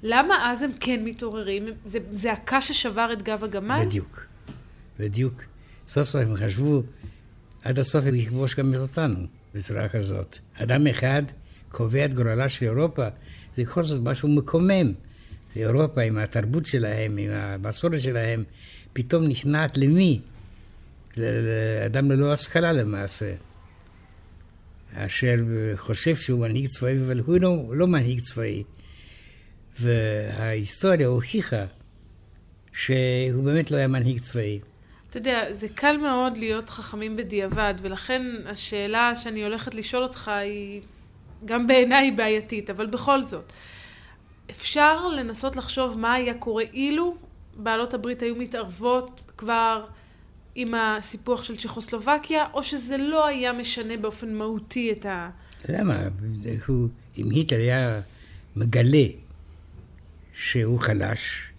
למה 0.03 0.51
אז 0.51 0.61
הם 0.61 0.71
כן 0.79 1.03
מתעוררים? 1.03 1.65
זה 1.85 1.99
זעקה 2.11 2.61
ששבר 2.61 3.13
את 3.13 3.21
גב 3.21 3.43
הגמל? 3.43 3.81
בדיוק, 3.85 4.25
בדיוק. 4.99 5.43
סוף 5.87 6.07
סוף 6.07 6.21
הם 6.21 6.35
חשבו 6.35 6.83
עד 7.63 7.79
הסוף 7.79 8.05
לכבוש 8.05 8.55
גם 8.55 8.73
אותנו 8.79 9.19
בצורה 9.55 9.89
כזאת. 9.89 10.37
אדם 10.53 10.87
אחד 10.87 11.23
קובע 11.71 12.05
את 12.05 12.13
גורלה 12.13 12.49
של 12.49 12.65
אירופה, 12.65 13.05
זה 13.55 13.63
בכל 13.63 13.83
זאת 13.83 14.01
משהו 14.03 14.29
מקומם. 14.29 14.91
אירופה 15.55 16.01
עם 16.01 16.17
התרבות 16.17 16.65
שלהם, 16.65 17.17
עם 17.17 17.31
המסורת 17.31 17.99
שלהם, 17.99 18.43
פתאום 18.93 19.27
נכנעת 19.27 19.77
למי? 19.77 20.21
לאדם 21.17 22.11
ללא 22.11 22.33
השכלה 22.33 22.71
למעשה, 22.71 23.33
אשר 24.95 25.35
חושב 25.75 26.15
שהוא 26.15 26.39
מנהיג 26.39 26.67
צבאי, 26.67 26.97
אבל 27.05 27.19
הוא 27.19 27.39
לא, 27.41 27.63
לא 27.73 27.87
מנהיג 27.87 28.19
צבאי. 28.19 28.63
וההיסטוריה 29.79 31.07
הוכיחה 31.07 31.65
שהוא 32.73 33.43
באמת 33.43 33.71
לא 33.71 33.77
היה 33.77 33.87
מנהיג 33.87 34.19
צבאי. 34.19 34.59
אתה 35.09 35.17
יודע, 35.17 35.53
זה 35.53 35.67
קל 35.75 35.97
מאוד 35.97 36.37
להיות 36.37 36.69
חכמים 36.69 37.17
בדיעבד, 37.17 37.73
ולכן 37.81 38.21
השאלה 38.45 39.15
שאני 39.15 39.43
הולכת 39.43 39.75
לשאול 39.75 40.03
אותך 40.03 40.27
היא 40.27 40.81
גם 41.45 41.67
בעיניי 41.67 42.11
בעייתית, 42.11 42.69
אבל 42.69 42.85
בכל 42.85 43.23
זאת, 43.23 43.53
אפשר 44.51 45.07
לנסות 45.07 45.55
לחשוב 45.55 45.97
מה 45.97 46.13
היה 46.13 46.33
קורה 46.33 46.63
אילו 46.73 47.15
בעלות 47.55 47.93
הברית 47.93 48.21
היו 48.21 48.35
מתערבות 48.35 49.31
כבר 49.37 49.85
עם 50.55 50.73
הסיפוח 50.73 51.43
של 51.43 51.57
צ'כוסלובקיה, 51.57 52.45
או 52.53 52.63
שזה 52.63 52.97
לא 52.97 53.25
היה 53.25 53.53
משנה 53.53 53.97
באופן 53.97 54.33
מהותי 54.33 54.91
את 54.91 55.05
ה... 55.05 55.29
למה? 55.69 56.03
הוא, 56.67 56.89
אם 57.17 57.29
היטלר 57.29 57.59
היה 57.59 58.01
מגלה 58.55 59.05
שהוא 60.33 60.79
חלש, 60.79 61.51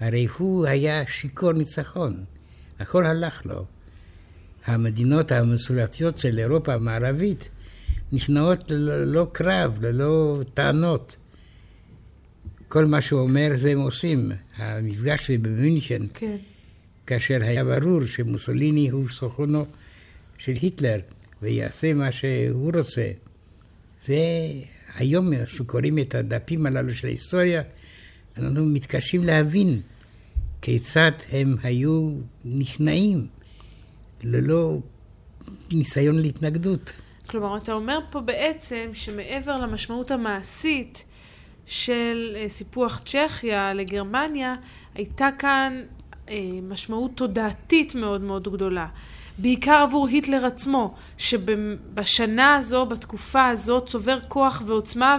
הרי 0.00 0.26
הוא 0.38 0.66
היה 0.66 1.06
שיכור 1.06 1.52
ניצחון. 1.52 2.24
הכל 2.80 3.06
הלך 3.06 3.46
לו. 3.46 3.64
המדינות 4.66 5.32
המסורתיות 5.32 6.18
של 6.18 6.38
אירופה 6.38 6.74
המערבית 6.74 7.48
נכנעות 8.12 8.70
ללא 8.70 9.26
קרב, 9.32 9.78
ללא 9.82 10.40
טענות. 10.54 11.16
כל 12.68 12.84
מה 12.84 13.00
שהוא 13.00 13.20
אומר 13.20 13.50
זה 13.56 13.70
הם 13.70 13.78
עושים. 13.78 14.32
המפגש 14.56 15.26
שלי 15.26 15.38
במינכן, 15.38 16.02
כן. 16.14 16.36
כאשר 17.06 17.38
היה 17.40 17.64
ברור 17.64 18.04
שמוסוליני 18.04 18.88
הוא 18.88 19.08
סוכנו 19.08 19.66
של 20.38 20.52
היטלר 20.52 21.00
ויעשה 21.42 21.92
מה 21.92 22.12
שהוא 22.12 22.72
רוצה. 22.74 23.10
זה 24.06 24.16
היום 24.94 25.32
אנחנו 25.32 25.64
קוראים 25.64 25.98
את 25.98 26.14
הדפים 26.14 26.66
הללו 26.66 26.94
של 26.94 27.06
ההיסטוריה, 27.06 27.62
אנחנו 28.36 28.66
מתקשים 28.66 29.24
להבין 29.24 29.80
כיצד 30.62 31.12
הם 31.32 31.56
היו 31.62 32.10
נכנעים 32.44 33.26
ללא 34.22 34.78
ניסיון 35.72 36.18
להתנגדות. 36.18 36.96
כלומר, 37.26 37.56
אתה 37.56 37.72
אומר 37.72 37.98
פה 38.10 38.20
בעצם 38.20 38.90
שמעבר 38.92 39.58
למשמעות 39.58 40.10
המעשית 40.10 41.04
של 41.66 42.36
אה, 42.36 42.48
סיפוח 42.48 43.02
צ'כיה 43.04 43.74
לגרמניה, 43.74 44.54
הייתה 44.94 45.28
כאן 45.38 45.82
משמעות 46.62 47.10
תודעתית 47.14 47.94
מאוד 47.94 48.20
מאוד 48.20 48.48
גדולה. 48.52 48.86
בעיקר 49.38 49.74
עבור 49.74 50.08
היטלר 50.08 50.46
עצמו, 50.46 50.94
שבשנה 51.18 52.54
הזו, 52.54 52.86
בתקופה 52.86 53.48
הזו, 53.48 53.80
צובר 53.80 54.18
כוח 54.28 54.62
ועוצמה 54.66 55.18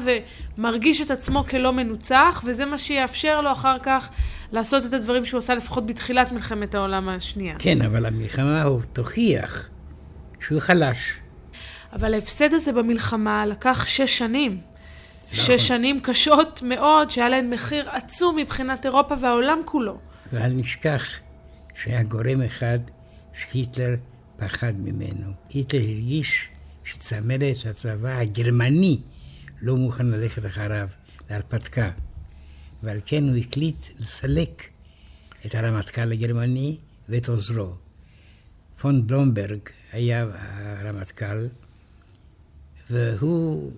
ומרגיש 0.57 1.01
את 1.01 1.11
עצמו 1.11 1.43
כלא 1.43 1.73
מנוצח, 1.73 2.43
וזה 2.45 2.65
מה 2.65 2.77
שיאפשר 2.77 3.41
לו 3.41 3.51
אחר 3.51 3.77
כך 3.83 4.09
לעשות 4.51 4.85
את 4.85 4.93
הדברים 4.93 5.25
שהוא 5.25 5.37
עשה 5.37 5.55
לפחות 5.55 5.85
בתחילת 5.85 6.31
מלחמת 6.31 6.75
העולם 6.75 7.09
השנייה. 7.09 7.55
כן, 7.59 7.81
אבל 7.81 8.05
המלחמה 8.05 8.63
הוא 8.63 8.81
תוכיח 8.93 9.69
שהוא 10.39 10.59
חלש. 10.59 10.97
אבל 11.93 12.13
ההפסד 12.13 12.53
הזה 12.53 12.71
במלחמה 12.71 13.45
לקח 13.45 13.85
שש 13.85 14.17
שנים. 14.17 14.57
שש 15.31 15.67
שנים 15.67 15.99
קשות 15.99 16.61
מאוד, 16.63 17.11
שהיה 17.11 17.29
להן 17.29 17.49
מחיר 17.49 17.89
עצום 17.89 18.35
מבחינת 18.35 18.85
אירופה 18.85 19.15
והעולם 19.21 19.59
כולו. 19.65 19.97
ואל 20.33 20.53
נשכח 20.53 21.03
שהיה 21.75 22.03
גורם 22.03 22.41
אחד 22.41 22.79
שהיטלר 23.33 23.95
פחד 24.37 24.73
ממנו. 24.77 25.33
היטלר 25.49 25.79
הרגיש 25.81 26.49
שצמרת 26.83 27.57
הצבא 27.69 28.17
הגרמני 28.19 29.01
לא 29.61 29.75
מוכן 29.75 30.05
ללכת 30.05 30.45
אחריו 30.45 30.89
להרפתקה, 31.29 31.91
ועל 32.83 32.99
כן 33.05 33.23
הוא 33.23 33.37
החליט 33.37 33.85
לסלק 33.99 34.63
את 35.45 35.55
הרמטכ"ל 35.55 36.11
הגרמני 36.11 36.77
ואת 37.09 37.29
עוזרו. 37.29 37.75
פון 38.79 39.07
בלומברג 39.07 39.59
היה 39.91 40.25
הרמטכ"ל, 40.33 41.47
והוא 42.89 43.71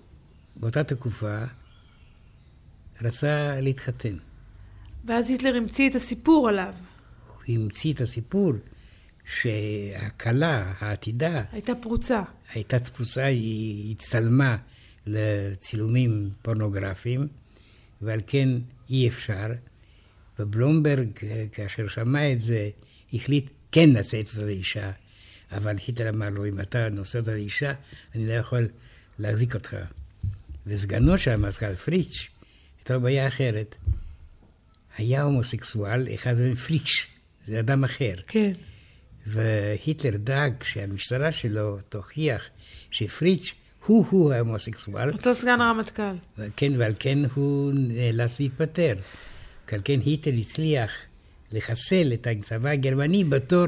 באותה 0.56 0.84
תקופה 0.84 1.44
רצה 3.02 3.62
להתחתן. 3.62 4.18
ואז 5.08 5.30
היטלר 5.30 5.56
המציא 5.56 5.90
את 5.90 5.96
הסיפור 5.96 6.50
עליו. 6.50 6.74
הוא 7.28 7.56
המציא 7.56 7.94
את 7.94 8.02
הסיפור 8.02 8.54
שהכלה, 9.26 10.74
העתידה, 10.80 11.44
הייתה 11.52 11.76
פרוצה. 11.76 12.22
הייתה 12.54 12.80
פרוצה, 12.80 13.26
היא 13.26 13.92
הצטלמה 13.96 14.58
לצילומים 15.06 16.30
פורנוגרפיים, 16.42 17.28
ועל 18.02 18.20
כן 18.28 18.50
אי 18.90 19.08
אפשר. 19.08 19.48
ובלומברג, 20.40 21.08
כאשר 21.52 21.88
שמע 21.88 22.32
את 22.32 22.40
זה, 22.40 22.70
החליט 23.14 23.50
כן 23.72 23.90
לשאת 23.90 24.20
את 24.20 24.28
זה 24.28 24.46
לאישה. 24.46 24.92
אבל 25.52 25.76
היטלר 25.88 26.10
אמר 26.10 26.30
לו, 26.30 26.46
אם 26.48 26.60
אתה 26.60 26.90
נושא 26.90 27.20
אותה 27.20 27.34
לאישה, 27.34 27.74
אני 28.16 28.28
לא 28.28 28.34
יכול 28.34 28.68
להחזיק 29.20 29.56
אותך. 29.56 29.78
וסגנו 30.68 31.18
של 31.18 31.32
המזכ"ל 31.32 31.76
פריץ', 31.76 32.28
הייתה 32.78 32.94
לו 32.94 33.02
בעיה 33.02 33.28
אחרת. 33.28 33.76
היה 34.98 35.24
הומוסקסואל, 35.24 36.08
אחד 36.14 36.34
מהם 36.40 36.54
פריץ', 36.54 37.08
זה 37.48 37.60
אדם 37.60 37.84
אחר. 37.84 38.14
כן. 38.28 38.52
והיטלר 39.28 40.18
דאג 40.18 40.64
שהמשטרה 40.64 41.32
שלו 41.32 41.78
תוכיח 41.90 42.50
שפריץ' 42.92 43.54
הוא-הוא 43.86 44.34
ההומוסקסואל. 44.34 45.10
אותו 45.10 45.36
סגן 45.36 45.62
הרמטכ"ל. 45.62 46.44
כן, 46.56 46.72
ועל 46.78 46.94
כן 47.00 47.20
הוא 47.36 47.72
נאלץ 47.74 48.40
להתפטר. 48.40 48.94
ועל 49.72 49.82
כן 49.84 50.00
היטלר 50.06 50.34
הצליח 50.40 50.92
לחסל 51.52 52.14
את 52.14 52.28
הצבא 52.32 52.70
הגרמני 52.70 53.24
בתור 53.24 53.66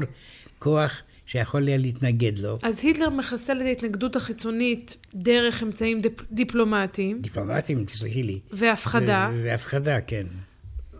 כוח 0.58 1.02
שיכול 1.26 1.66
היה 1.66 1.76
להתנגד 1.76 2.38
לו. 2.38 2.58
אז 2.62 2.84
היטלר 2.84 3.10
מחסל 3.10 3.60
את 3.60 3.66
ההתנגדות 3.66 4.16
החיצונית 4.16 4.96
דרך 5.14 5.62
אמצעים 5.62 6.00
דיפ... 6.00 6.12
דיפלומטיים. 6.32 7.20
דיפלומטיים, 7.20 7.84
תסלחי 7.84 8.22
לי. 8.22 8.38
והפחדה. 8.50 9.30
זה, 9.32 9.40
זה 9.40 9.54
הפחדה, 9.54 10.00
כן. 10.00 10.26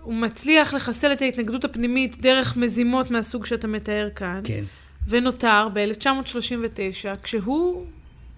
הוא 0.02 0.14
מצליח 0.14 0.74
לחסל 0.74 1.12
את 1.12 1.22
ההתנגדות 1.22 1.64
הפנימית 1.64 2.20
דרך 2.20 2.56
מזימות 2.56 3.10
מהסוג 3.10 3.46
שאתה 3.46 3.68
מתאר 3.68 4.08
כאן. 4.14 4.40
כן. 4.44 4.64
ונותר 5.08 5.68
ב-1939, 5.74 7.16
כשהוא 7.22 7.86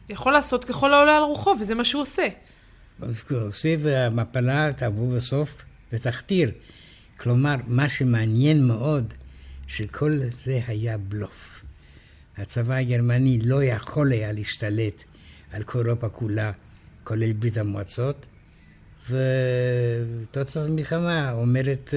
יכול 0.09 0.33
לעשות 0.33 0.65
ככל 0.65 0.95
העולה 0.95 1.17
על 1.17 1.23
רוחו, 1.23 1.55
וזה 1.61 1.75
מה 1.75 1.85
שהוא 1.85 2.03
עושה. 2.03 2.27
הוא 3.01 3.39
עושה, 3.47 3.75
והמפלה 3.79 4.73
תעבור 4.73 5.17
בסוף 5.17 5.65
בתחתיר. 5.93 6.51
כלומר, 7.17 7.55
מה 7.67 7.89
שמעניין 7.89 8.67
מאוד, 8.67 9.15
שכל 9.67 10.19
זה 10.45 10.61
היה 10.67 10.99
בלוף. 10.99 11.65
הצבא 12.37 12.75
הגרמני 12.75 13.39
לא 13.45 13.65
יכול 13.65 14.13
היה 14.13 14.33
להשתלט 14.33 15.05
על 15.53 15.63
כל 15.63 15.87
אירופה 15.87 16.09
כולה, 16.09 16.53
כולל 17.05 17.33
ברית 17.33 17.59
המועצות, 17.59 18.27
ותוצאת 19.11 20.67
המלחמה 20.67 21.33
אומרת, 21.33 21.95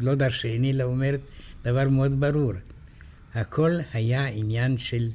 לא 0.00 0.14
דרשני, 0.14 0.72
אלא 0.72 0.84
אומרת 0.84 1.20
דבר 1.64 1.88
מאוד 1.88 2.20
ברור. 2.20 2.52
הכל 3.34 3.70
היה 3.92 4.26
עניין 4.26 4.78
של 4.78 5.08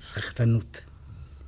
סחטנות, 0.00 0.84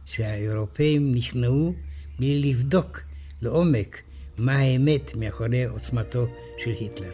שהאירופאים 0.07 1.14
נכנעו 1.14 1.75
בלי 2.18 2.41
לבדוק 2.41 3.01
לעומק 3.43 4.03
מה 4.39 4.59
האמת 4.59 5.16
מאחורי 5.16 5.64
עוצמתו 5.64 6.27
של 6.59 6.70
היטלר. 6.70 7.12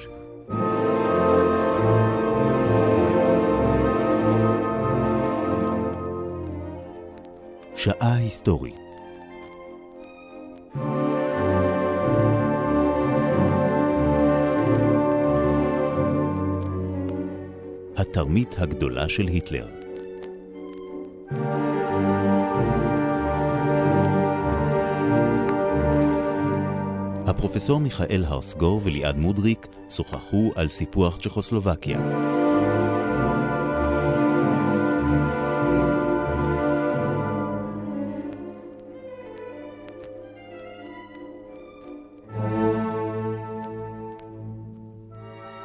שעה 7.76 8.14
היסטורית 8.16 8.74
התרמית 17.98 18.54
הגדולה 18.58 19.08
של 19.08 19.26
היטלר 19.26 19.66
הפרופסור 27.26 27.80
מיכאל 27.80 28.24
הרסגור 28.26 28.80
וליעד 28.84 29.16
מודריק 29.16 29.66
שוחחו 29.90 30.52
על 30.56 30.68
סיפוח 30.68 31.18
צ'כוסלובקיה. 31.20 31.98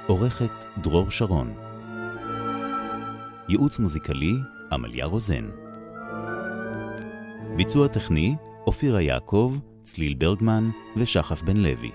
עורכת 0.07 0.51
דרור 0.77 1.09
שרון. 1.09 1.62
ייעוץ 3.49 3.79
מוזיקלי, 3.79 4.35
עמליה 4.71 5.05
רוזן. 5.05 5.49
ביצוע 7.55 7.87
טכני, 7.87 8.35
אופירה 8.67 9.01
יעקב, 9.01 9.55
צליל 9.83 10.13
ברגמן 10.13 10.69
ושחף 10.97 11.41
בן 11.41 11.57
לוי. 11.57 11.91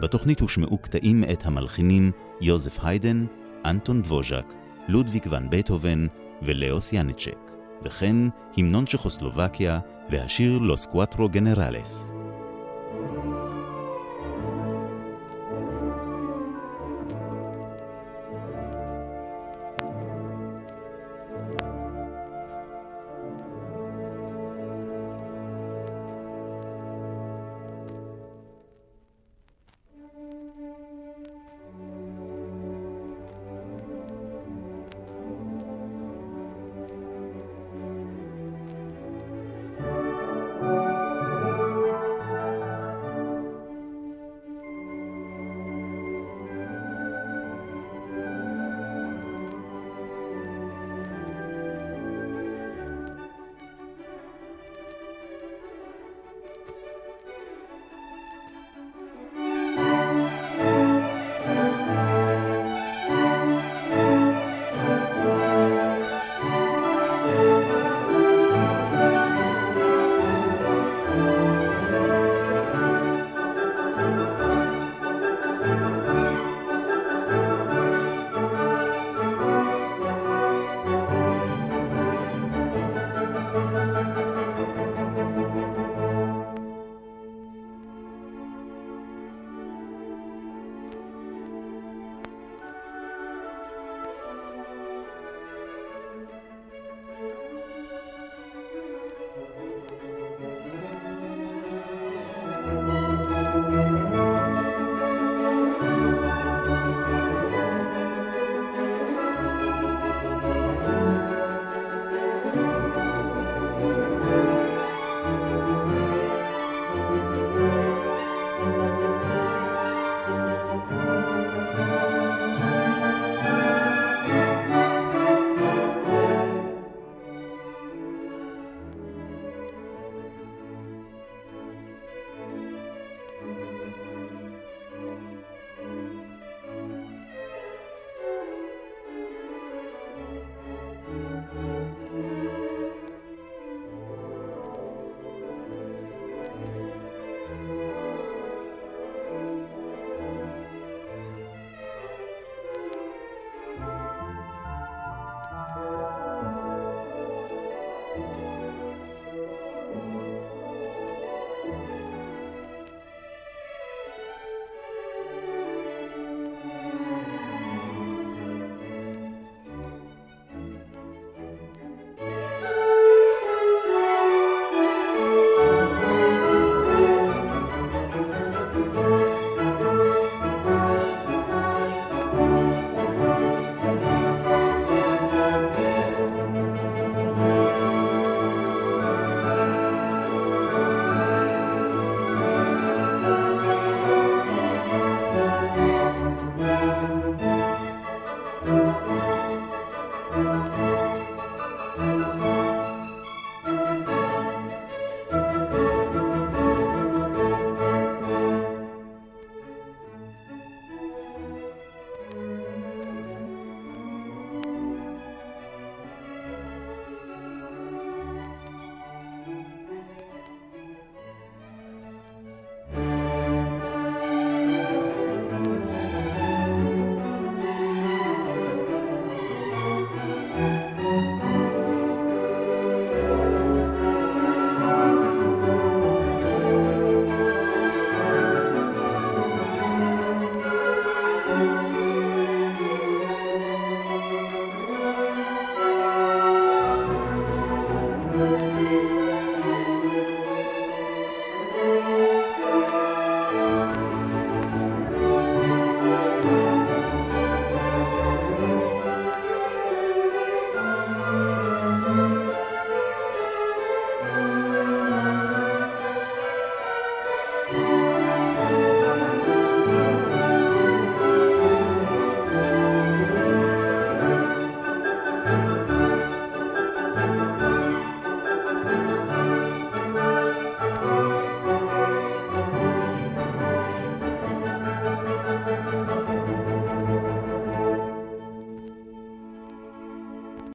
בתוכנית 0.00 0.40
הושמעו 0.40 0.78
קטעים 0.78 1.20
מאת 1.20 1.46
המלחינים 1.46 2.12
יוזף 2.40 2.78
היידן, 2.82 3.26
אנטון 3.64 4.02
דבוז'ק, 4.02 4.54
לודוויג 4.88 5.26
ון 5.30 5.50
בטהובן 5.50 6.06
ולאוס 6.42 6.92
ינצ'ק, 6.92 7.50
וכן 7.82 8.16
המנון 8.56 8.84
צ'כוסלובקיה 8.84 9.80
והשיר 10.10 10.58
לוס 10.58 10.86
קואטרו 10.86 11.28
גנרלס. 11.28 12.12